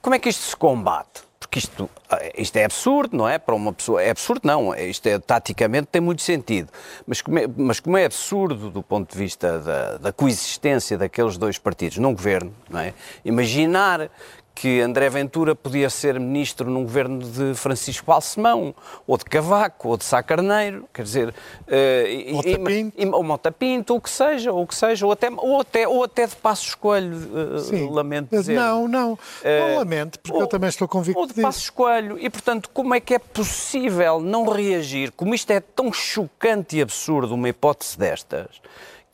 [0.00, 1.25] Como é que isto se combate?
[1.46, 1.88] Porque isto,
[2.36, 3.38] isto é absurdo, não é?
[3.38, 4.02] Para uma pessoa.
[4.02, 4.74] É absurdo, não.
[4.74, 6.70] Isto é, taticamente tem muito sentido.
[7.06, 11.38] Mas como é, mas como é absurdo do ponto de vista da, da coexistência daqueles
[11.38, 12.92] dois partidos num governo, não é?
[13.24, 14.10] Imaginar
[14.56, 18.74] que André Ventura podia ser ministro num governo de Francisco Balsemão,
[19.06, 23.14] ou de Cavaco, ou de Sá Carneiro, quer dizer, uh, Mota Pinto.
[23.14, 26.02] ou Mota Pinto, ou o que seja, ou que seja, ou até, ou até, ou
[26.02, 28.54] até de Passo Escolho, uh, lamento dizer.
[28.54, 32.18] Não, não, uh, não lamento, porque ou, eu também estou convicto Ou de Passo Escolho,
[32.18, 36.80] e portanto, como é que é possível não reagir, como isto é tão chocante e
[36.80, 38.62] absurdo, uma hipótese destas,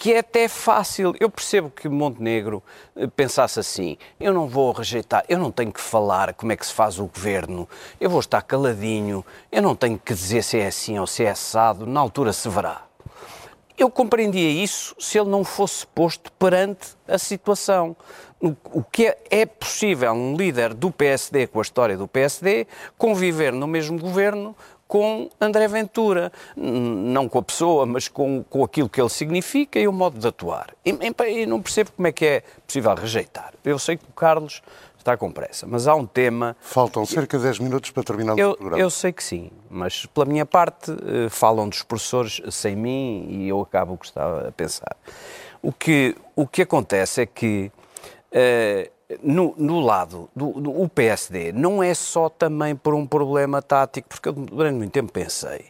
[0.02, 1.14] que é até fácil.
[1.20, 2.60] Eu percebo que Montenegro
[2.96, 6.66] eh, pensasse assim: eu não vou rejeitar, eu não tenho que falar como é que
[6.66, 7.68] se faz o governo,
[8.00, 11.30] eu vou estar caladinho, eu não tenho que dizer se é assim ou se é
[11.30, 12.82] assado, na altura se verá.
[13.78, 17.96] Eu compreendia isso se ele não fosse posto perante a situação.
[18.72, 22.66] O que é, é possível um líder do PSD, com a história do PSD,
[22.98, 24.56] conviver no mesmo governo
[24.92, 26.30] com André Ventura.
[26.54, 30.28] Não com a pessoa, mas com, com aquilo que ele significa e o modo de
[30.28, 30.74] atuar.
[30.84, 30.94] E,
[31.30, 33.54] e não percebo como é que é possível rejeitar.
[33.64, 34.60] Eu sei que o Carlos
[34.98, 36.54] está com pressa, mas há um tema...
[36.60, 38.82] Faltam cerca de 10 minutos para terminar eu, o programa.
[38.82, 43.48] Eu sei que sim, mas pela minha parte eh, falam dos professores sem mim e
[43.48, 44.94] eu acabo o que estava a pensar.
[45.62, 47.72] O que, o que acontece é que...
[48.30, 54.28] Uh, no, no lado do, PSD não é só também por um problema tático, porque
[54.28, 55.66] eu durante muito tempo pensei,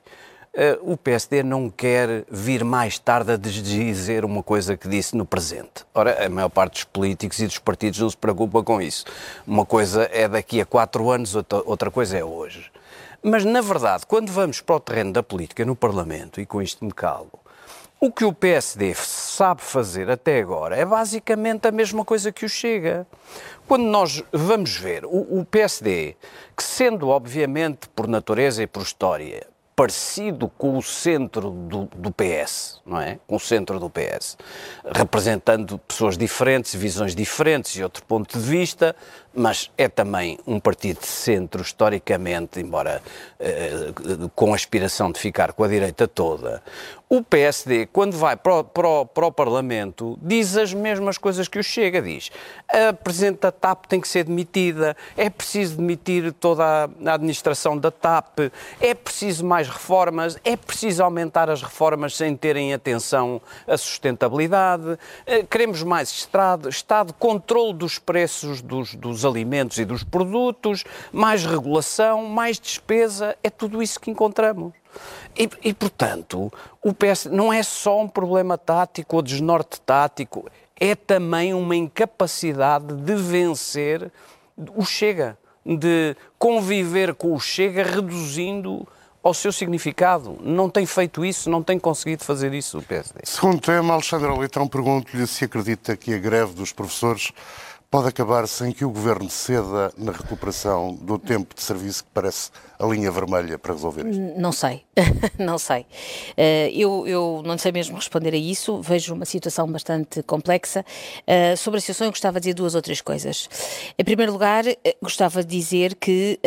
[0.54, 5.24] uh, o PSD não quer vir mais tarde a dizer uma coisa que disse no
[5.24, 5.84] presente.
[5.94, 9.04] Ora, a maior parte dos políticos e dos partidos não se preocupa com isso.
[9.46, 12.70] Uma coisa é daqui a quatro anos, outra coisa é hoje.
[13.22, 16.84] Mas, na verdade, quando vamos para o terreno da política no Parlamento, e com isto
[16.84, 17.30] me calo,
[18.04, 22.48] o que o PSD sabe fazer até agora é basicamente a mesma coisa que o
[22.48, 23.06] Chega.
[23.68, 26.16] Quando nós vamos ver o, o PSD,
[26.56, 32.80] que sendo obviamente por natureza e por história parecido com o centro do, do, PS,
[32.84, 33.18] não é?
[33.26, 34.36] Com o centro do PS,
[34.84, 38.94] representando pessoas diferentes, visões diferentes e outro ponto de vista,
[39.34, 43.02] mas é também um partido de centro, historicamente, embora
[43.40, 43.92] eh,
[44.34, 46.62] com aspiração de ficar com a direita toda.
[47.08, 51.46] O PSD, quando vai para o, para, o, para o, Parlamento, diz as mesmas coisas
[51.46, 52.30] que o Chega diz.
[52.68, 57.90] A Presidente da TAP tem que ser demitida, é preciso demitir toda a administração da
[57.90, 64.98] TAP, é preciso mais reformas, é preciso aumentar as reformas sem terem atenção à sustentabilidade,
[65.26, 70.84] eh, queremos mais Estado, Estado controle dos preços dos, dos dos alimentos e dos produtos,
[71.12, 74.72] mais regulação, mais despesa, é tudo isso que encontramos.
[75.36, 80.94] E, e, portanto, o PS não é só um problema tático ou desnorte tático, é
[80.94, 84.10] também uma incapacidade de vencer
[84.74, 88.86] o Chega, de conviver com o Chega reduzindo
[89.22, 90.36] ao seu significado.
[90.42, 93.20] Não tem feito isso, não tem conseguido fazer isso o PSD.
[93.22, 97.32] Segundo tema, Alexandre Leitão pergunto-lhe se acredita que a greve dos professores
[97.92, 102.50] pode acabar sem que o Governo ceda na recuperação do tempo de serviço que parece
[102.82, 104.20] a linha vermelha para resolver isto?
[104.36, 104.82] Não sei,
[105.38, 105.86] não sei.
[106.36, 110.84] Eh, eu, eu não sei mesmo responder a isso, vejo uma situação bastante complexa.
[111.24, 113.48] Eh, sobre a situação, eu gostava de dizer duas ou três coisas.
[113.96, 116.40] Em primeiro lugar, eh, gostava de dizer que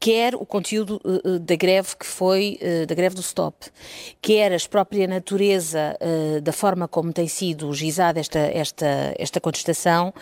[0.00, 1.00] quer o conteúdo
[1.40, 3.66] da greve que foi, da greve do STOP,
[4.20, 5.96] quer a própria natureza
[6.42, 10.12] da forma como tem sido gizada esta, esta, esta contestação,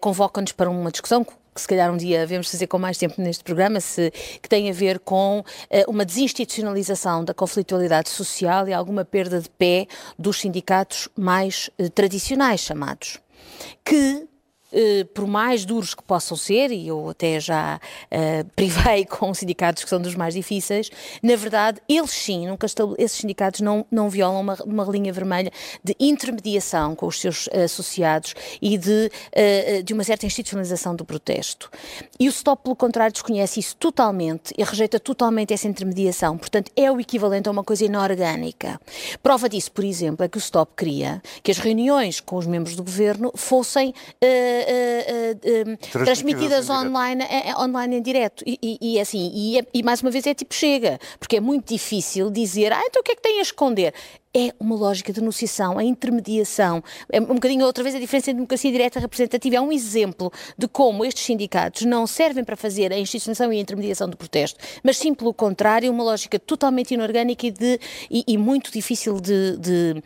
[0.00, 1.24] convoca-nos para uma discussão
[1.60, 4.10] que se calhar um dia devemos fazer com mais tempo neste programa, se,
[4.42, 9.50] que tem a ver com uh, uma desinstitucionalização da conflitualidade social e alguma perda de
[9.50, 9.86] pé
[10.18, 13.18] dos sindicatos mais uh, tradicionais chamados,
[13.84, 14.26] que
[15.14, 17.80] por mais duros que possam ser, e eu até já
[18.10, 20.90] uh, privei com sindicatos que são dos mais difíceis,
[21.22, 22.66] na verdade, eles sim, nunca
[22.98, 25.50] esses sindicatos não, não violam uma, uma linha vermelha
[25.82, 31.70] de intermediação com os seus associados e de, uh, de uma certa institucionalização do protesto.
[32.18, 36.38] E o STOP, pelo contrário, desconhece isso totalmente e rejeita totalmente essa intermediação.
[36.38, 38.80] Portanto, é o equivalente a uma coisa inorgânica.
[39.22, 42.76] Prova disso, por exemplo, é que o STOP queria que as reuniões com os membros
[42.76, 43.90] do governo fossem.
[44.22, 48.44] Uh, uh, uh, transmitidas online, é, é, online em direto.
[48.46, 51.40] E, e, e assim, e, é, e, mais uma vez é tipo chega, porque é
[51.40, 53.94] muito difícil dizer, ah, então o que é que tem a esconder?
[54.34, 56.82] É uma lógica de negociação, a intermediação.
[57.10, 59.56] É um bocadinho outra vez a diferença entre democracia direta e representativa.
[59.56, 63.60] É um exemplo de como estes sindicatos não servem para fazer a instituição e a
[63.60, 68.38] intermediação do protesto, mas sim pelo contrário, uma lógica totalmente inorgânica e, de, e, e
[68.38, 70.02] muito difícil de, de,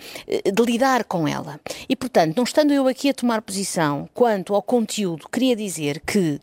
[0.53, 1.61] de, lidar com ela.
[1.89, 6.41] E, portanto, não estando eu aqui a tomar posição quanto ao conteúdo, queria dizer que.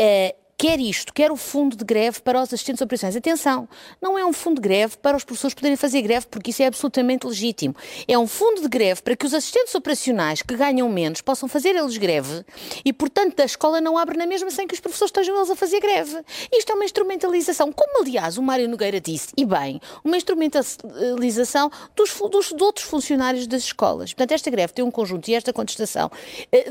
[0.00, 3.14] Eh, quer isto, quer o fundo de greve para os assistentes operações.
[3.14, 3.68] Atenção,
[4.02, 6.66] não é um fundo de greve para os professores poderem fazer greve, porque isso é
[6.66, 7.76] absolutamente legítimo.
[8.08, 11.76] É um fundo de greve para que os assistentes operacionais que ganham menos possam fazer
[11.76, 12.44] eles greve
[12.84, 15.54] e, portanto, a escola não abre na mesma sem que os professores estejam eles a
[15.54, 16.20] fazer greve.
[16.52, 22.18] Isto é uma instrumentalização, como aliás o Mário Nogueira disse, e bem, uma instrumentalização dos,
[22.30, 24.12] dos de outros funcionários das escolas.
[24.12, 26.10] Portanto, esta greve tem um conjunto, e esta contestação,
[26.50, 26.66] eh,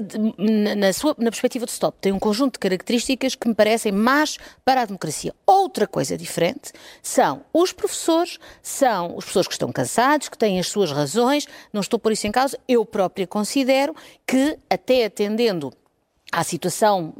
[0.76, 3.91] na, sua, na perspectiva de stop, tem um conjunto de características que me parece parecem
[3.91, 5.34] más para a democracia.
[5.45, 6.71] Outra coisa diferente
[7.01, 11.82] são os professores, são os professores que estão cansados, que têm as suas razões, não
[11.82, 15.71] estou por isso em causa, eu própria considero que, até atendendo
[16.32, 17.13] à situação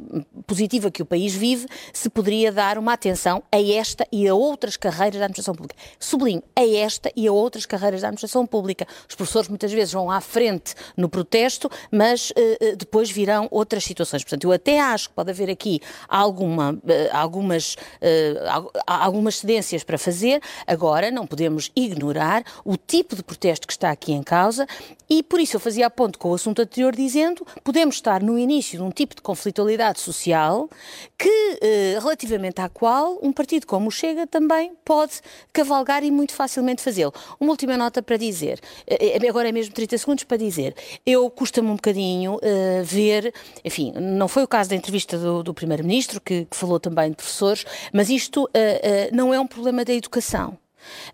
[0.46, 4.76] positiva que o país vive, se poderia dar uma atenção a esta e a outras
[4.76, 5.76] carreiras da administração pública.
[5.98, 8.86] Sublinho, a esta e a outras carreiras da administração pública.
[9.08, 14.22] Os professores muitas vezes vão à frente no protesto, mas uh, depois virão outras situações.
[14.22, 16.78] Portanto, eu até acho que pode haver aqui alguma, uh,
[17.12, 20.40] algumas, uh, algumas cedências para fazer.
[20.66, 24.66] Agora, não podemos ignorar o tipo de protesto que está aqui em causa
[25.08, 28.38] e por isso eu fazia a ponto com o assunto anterior dizendo podemos estar no
[28.38, 30.68] início de um tipo de conflitualidade social
[31.16, 35.20] que, eh, relativamente à qual um partido como o Chega também pode
[35.52, 37.12] cavalgar e muito facilmente fazê-lo.
[37.38, 40.74] Uma última nota para dizer, eh, eh, agora é mesmo 30 segundos para dizer,
[41.06, 42.38] eu custa-me um bocadinho
[42.84, 43.32] ver,
[43.64, 47.16] enfim, não foi o caso da entrevista do, do Primeiro-Ministro, que, que, falou também de
[47.16, 48.48] professores, mas isto
[49.12, 50.58] não é um problema da educação.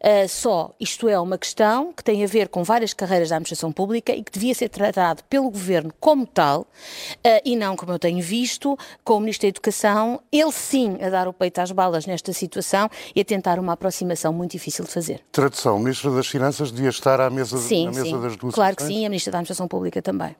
[0.01, 3.73] Uh, só isto é uma questão que tem a ver com várias carreiras da administração
[3.73, 7.99] pública e que devia ser tratado pelo governo como tal uh, e não, como eu
[7.99, 12.07] tenho visto, com o Ministro da Educação, ele sim a dar o peito às balas
[12.07, 15.23] nesta situação e a tentar uma aproximação muito difícil de fazer.
[15.33, 18.21] Tradução, o Ministro das Finanças devia estar à mesa, sim, mesa sim.
[18.21, 20.37] das duas Claro que sim, a Ministra da Administração Pública também.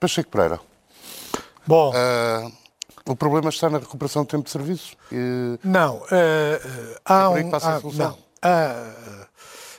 [0.00, 0.60] Pacheco Pereira.
[1.66, 1.90] Bom.
[1.90, 2.52] Uh,
[3.08, 4.96] o problema está na recuperação do tempo de serviço?
[5.10, 5.58] E...
[5.64, 5.96] Não.
[5.96, 7.54] Uh, há é um.
[7.54, 8.18] Há, não.
[8.42, 9.26] Há,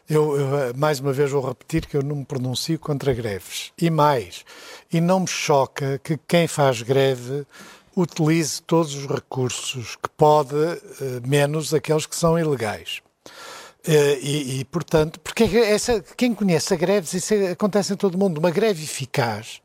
[0.10, 3.72] eu, eu, mais uma vez vou repetir que eu não me pronuncio contra greves.
[3.80, 4.44] E mais,
[4.92, 7.46] e não me choca que quem faz greve
[7.96, 10.56] utilize todos os recursos que pode,
[11.28, 13.02] menos aqueles que são ilegais.
[13.88, 18.40] E, e, portanto, porque essa, quem conhece a greves, isso acontece em todo o mundo.
[18.40, 19.62] Uma greve eficaz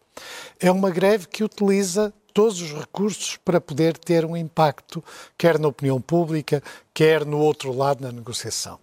[0.60, 5.02] é uma greve que utiliza todos os recursos para poder ter um impacto,
[5.38, 6.62] quer na opinião pública,
[6.92, 8.78] quer no outro lado na negociação.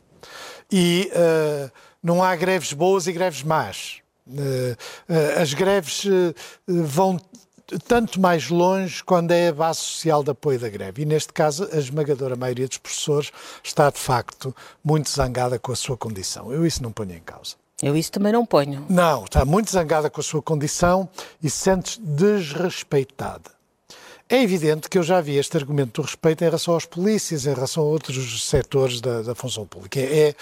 [0.71, 1.69] E uh,
[2.01, 3.99] não há greves boas e greves más.
[4.25, 4.31] Uh,
[5.09, 6.05] uh, as greves
[6.65, 7.19] vão
[7.87, 11.01] tanto mais longe quando é a base social de apoio da greve.
[11.01, 13.31] E neste caso, a esmagadora maioria dos professores
[13.63, 16.51] está de facto muito zangada com a sua condição.
[16.51, 17.55] Eu isso não ponho em causa.
[17.81, 18.85] Eu isso também não ponho.
[18.89, 21.09] Não, está muito zangada com a sua condição
[21.41, 23.61] e sente-se desrespeitada.
[24.31, 27.53] É evidente que eu já vi este argumento do respeito em relação aos polícias, em
[27.53, 29.99] relação a outros setores da, da função pública.
[29.99, 30.33] É,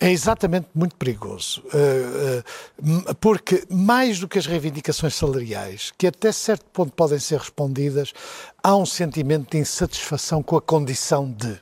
[0.00, 2.40] é, exatamente muito perigoso, uh,
[2.82, 8.12] uh, porque mais do que as reivindicações salariais, que até certo ponto podem ser respondidas,
[8.60, 11.56] há um sentimento de insatisfação com a condição de.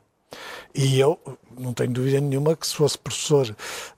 [0.81, 1.19] E eu
[1.59, 3.49] não tenho dúvida nenhuma que se fosse professor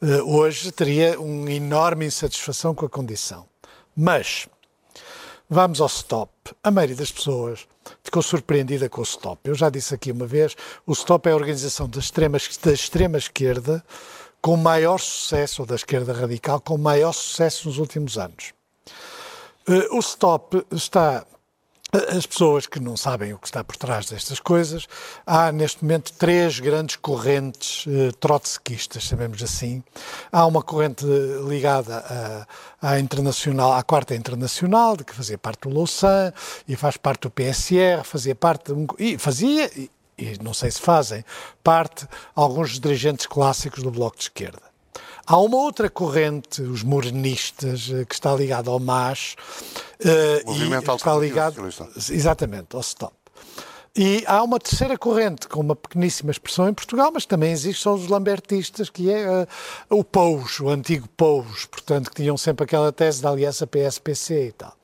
[0.01, 3.45] uh, hoje teria uma enorme insatisfação com a condição.
[3.95, 4.49] Mas
[5.47, 6.33] vamos ao stop.
[6.65, 7.69] A maioria das pessoas
[8.03, 9.39] ficou surpreendida com o stop.
[9.45, 10.57] Eu já disse aqui uma vez,
[10.87, 13.85] o stop é a organização da extrema, da extrema esquerda
[14.41, 18.55] com maior sucesso, ou da esquerda radical, com maior sucesso nos últimos anos.
[19.69, 21.27] Uh, o stop está
[21.93, 24.87] as pessoas que não sabem o que está por trás destas coisas,
[25.27, 29.83] há neste momento três grandes correntes eh, trotskistas, chamemos assim.
[30.31, 31.05] Há uma corrente
[31.49, 32.47] ligada
[32.81, 36.33] à, internacional, à quarta internacional, de que fazia parte do Louçã
[36.69, 40.81] e faz parte do PSR, fazia parte um, e fazia e, e não sei se
[40.81, 41.25] fazem
[41.65, 44.70] parte alguns dirigentes clássicos do Bloco de Esquerda.
[45.31, 49.37] Há uma outra corrente, os morenistas, eh, que está ligada ao MAS.
[50.01, 51.69] Uh, e está ligado
[52.11, 53.13] Exatamente, ao STOP.
[53.95, 57.95] E há uma terceira corrente, com uma pequeníssima expressão em Portugal, mas também existe, são
[57.95, 59.47] os lambertistas, que é uh,
[59.89, 64.53] o POUS, o antigo POUS, portanto, que tinham sempre aquela tese da aliança PSPC e
[64.53, 64.75] tal.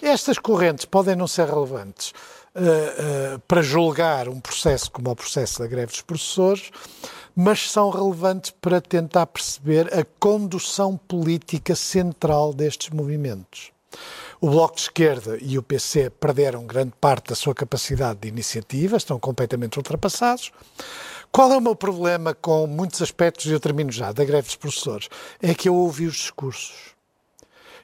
[0.00, 2.12] Estas correntes podem não ser relevantes
[2.54, 6.70] uh, uh, para julgar um processo como o processo da greve dos professores,
[7.40, 13.70] mas são relevantes para tentar perceber a condução política central destes movimentos.
[14.40, 18.96] O Bloco de Esquerda e o PC perderam grande parte da sua capacidade de iniciativa,
[18.96, 20.50] estão completamente ultrapassados.
[21.30, 24.56] Qual é o meu problema com muitos aspectos, e eu termino já, da greve dos
[24.56, 25.08] professores?
[25.40, 26.74] É que eu ouvi os discursos.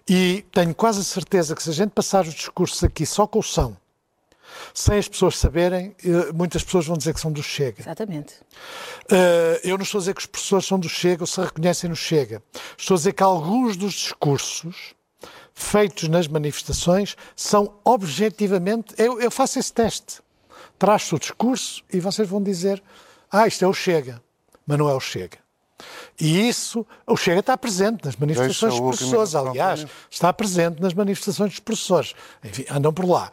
[0.09, 3.39] E tenho quase a certeza que se a gente passar os discursos aqui só com
[3.39, 3.77] o som,
[4.73, 7.83] sem as pessoas saberem, eh, muitas pessoas vão dizer que são do Chega.
[7.83, 8.35] Exatamente.
[9.11, 11.91] Uh, eu não estou a dizer que os professores são do Chega ou se reconhecem
[11.91, 12.43] no Chega.
[12.77, 14.95] Estou a dizer que alguns dos discursos
[15.55, 18.95] feitos nas manifestações são objetivamente.
[18.99, 20.21] Eu, eu faço esse teste.
[20.79, 22.83] Traz-se o discurso e vocês vão dizer:
[23.31, 24.23] ah, isto é o Chega.
[24.67, 25.39] Mas não é o Chega.
[26.21, 31.51] E isso, o Chega está presente nas manifestações dos professores, aliás, está presente nas manifestações
[31.51, 32.15] dos professores.
[32.43, 33.33] Enfim, andam por lá.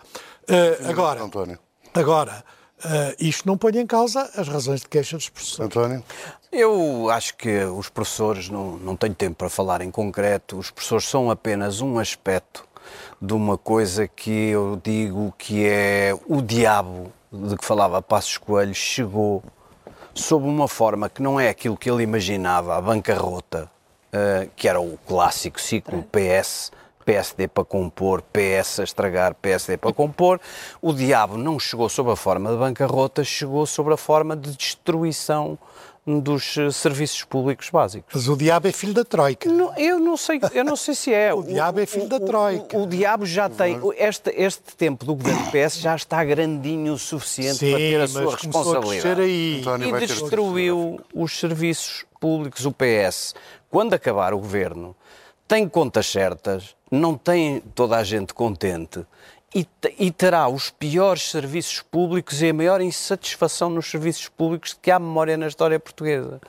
[0.52, 1.58] Uh, agora, António.
[1.94, 2.44] agora
[2.84, 5.66] uh, isto não põe em causa as razões de queixa dos professores.
[5.66, 6.04] António?
[6.52, 11.08] Eu acho que os professores, não, não tenho tempo para falar em concreto, os professores
[11.08, 12.68] são apenas um aspecto
[13.22, 18.76] de uma coisa que eu digo que é o diabo de que falava Passos Coelho
[18.76, 19.42] chegou
[20.14, 23.72] sob uma forma que não é aquilo que ele imaginava, a bancarrota,
[24.08, 26.72] uh, que era o clássico ciclo PS,
[27.12, 30.40] PSD para compor, PS a estragar, PSD para compor.
[30.82, 35.60] O diabo não chegou sob a forma de bancarrota, chegou sob a forma de destruição
[36.08, 38.14] dos eh, serviços públicos básicos.
[38.16, 39.50] Mas o diabo é filho da Troika.
[39.52, 41.34] Não, eu, não sei, eu não sei se é.
[41.34, 42.78] o, o diabo é filho o, da Troika.
[42.78, 43.78] O, o, diabo já tem.
[43.98, 48.08] Este, este tempo do governo PS já está grandinho o suficiente Sim, para ter a
[48.08, 49.22] sua responsabilidade.
[49.22, 49.62] Aí.
[49.62, 53.36] E destruiu os serviços públicos, o PS.
[53.70, 54.96] Quando acabar o governo,
[55.52, 59.06] tem contas certas, não tem toda a gente contente
[59.54, 59.68] e,
[60.00, 64.98] e, terá os piores serviços públicos e a maior insatisfação nos serviços públicos que há
[64.98, 66.40] memória na história portuguesa.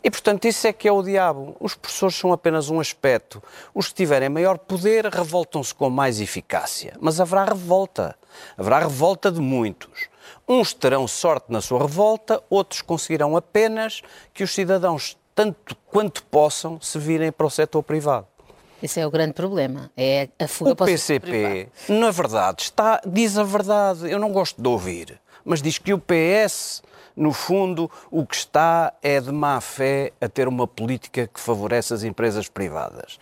[0.00, 1.56] E, portanto, isso é que é o diabo.
[1.58, 3.42] Os professores são apenas um aspecto.
[3.74, 6.96] Os que tiverem maior poder revoltam-se com mais eficácia.
[7.00, 8.14] Mas haverá revolta.
[8.56, 10.08] Haverá revolta de muitos.
[10.46, 14.02] Uns terão sorte na sua revolta, outros conseguirão apenas
[14.32, 18.28] que os cidadãos, tanto quanto possam, se virem para o setor privado.
[18.82, 23.00] Esse é o grande problema, é a fuga o para o PCP, na verdade, está,
[23.06, 26.82] diz a verdade, eu não gosto de ouvir, mas diz que o PS,
[27.16, 31.92] no fundo, o que está é de má fé a ter uma política que favorece
[31.92, 33.18] as empresas privadas.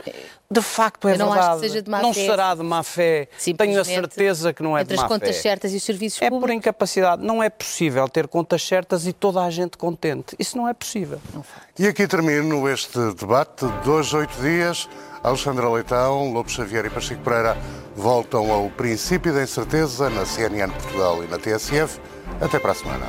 [0.50, 1.48] De facto é eu não verdade.
[1.50, 2.26] Acho que seja de má não fé.
[2.26, 3.28] será de má fé.
[3.56, 5.04] Tenho a certeza que não é de má fé.
[5.04, 6.44] Entre as contas certas e os serviços é públicos.
[6.44, 7.24] É por incapacidade.
[7.24, 10.34] Não é possível ter contas certas e toda a gente contente.
[10.38, 11.20] Isso não é possível.
[11.32, 11.44] Não
[11.78, 14.88] e aqui termino este debate de dois, oito dias.
[15.22, 17.56] Alexandra Leitão, Lobo Xavier e Pacheco Pereira
[17.94, 22.00] voltam ao princípio da incerteza na CNN Portugal e na TSF.
[22.40, 23.06] Até para a semana.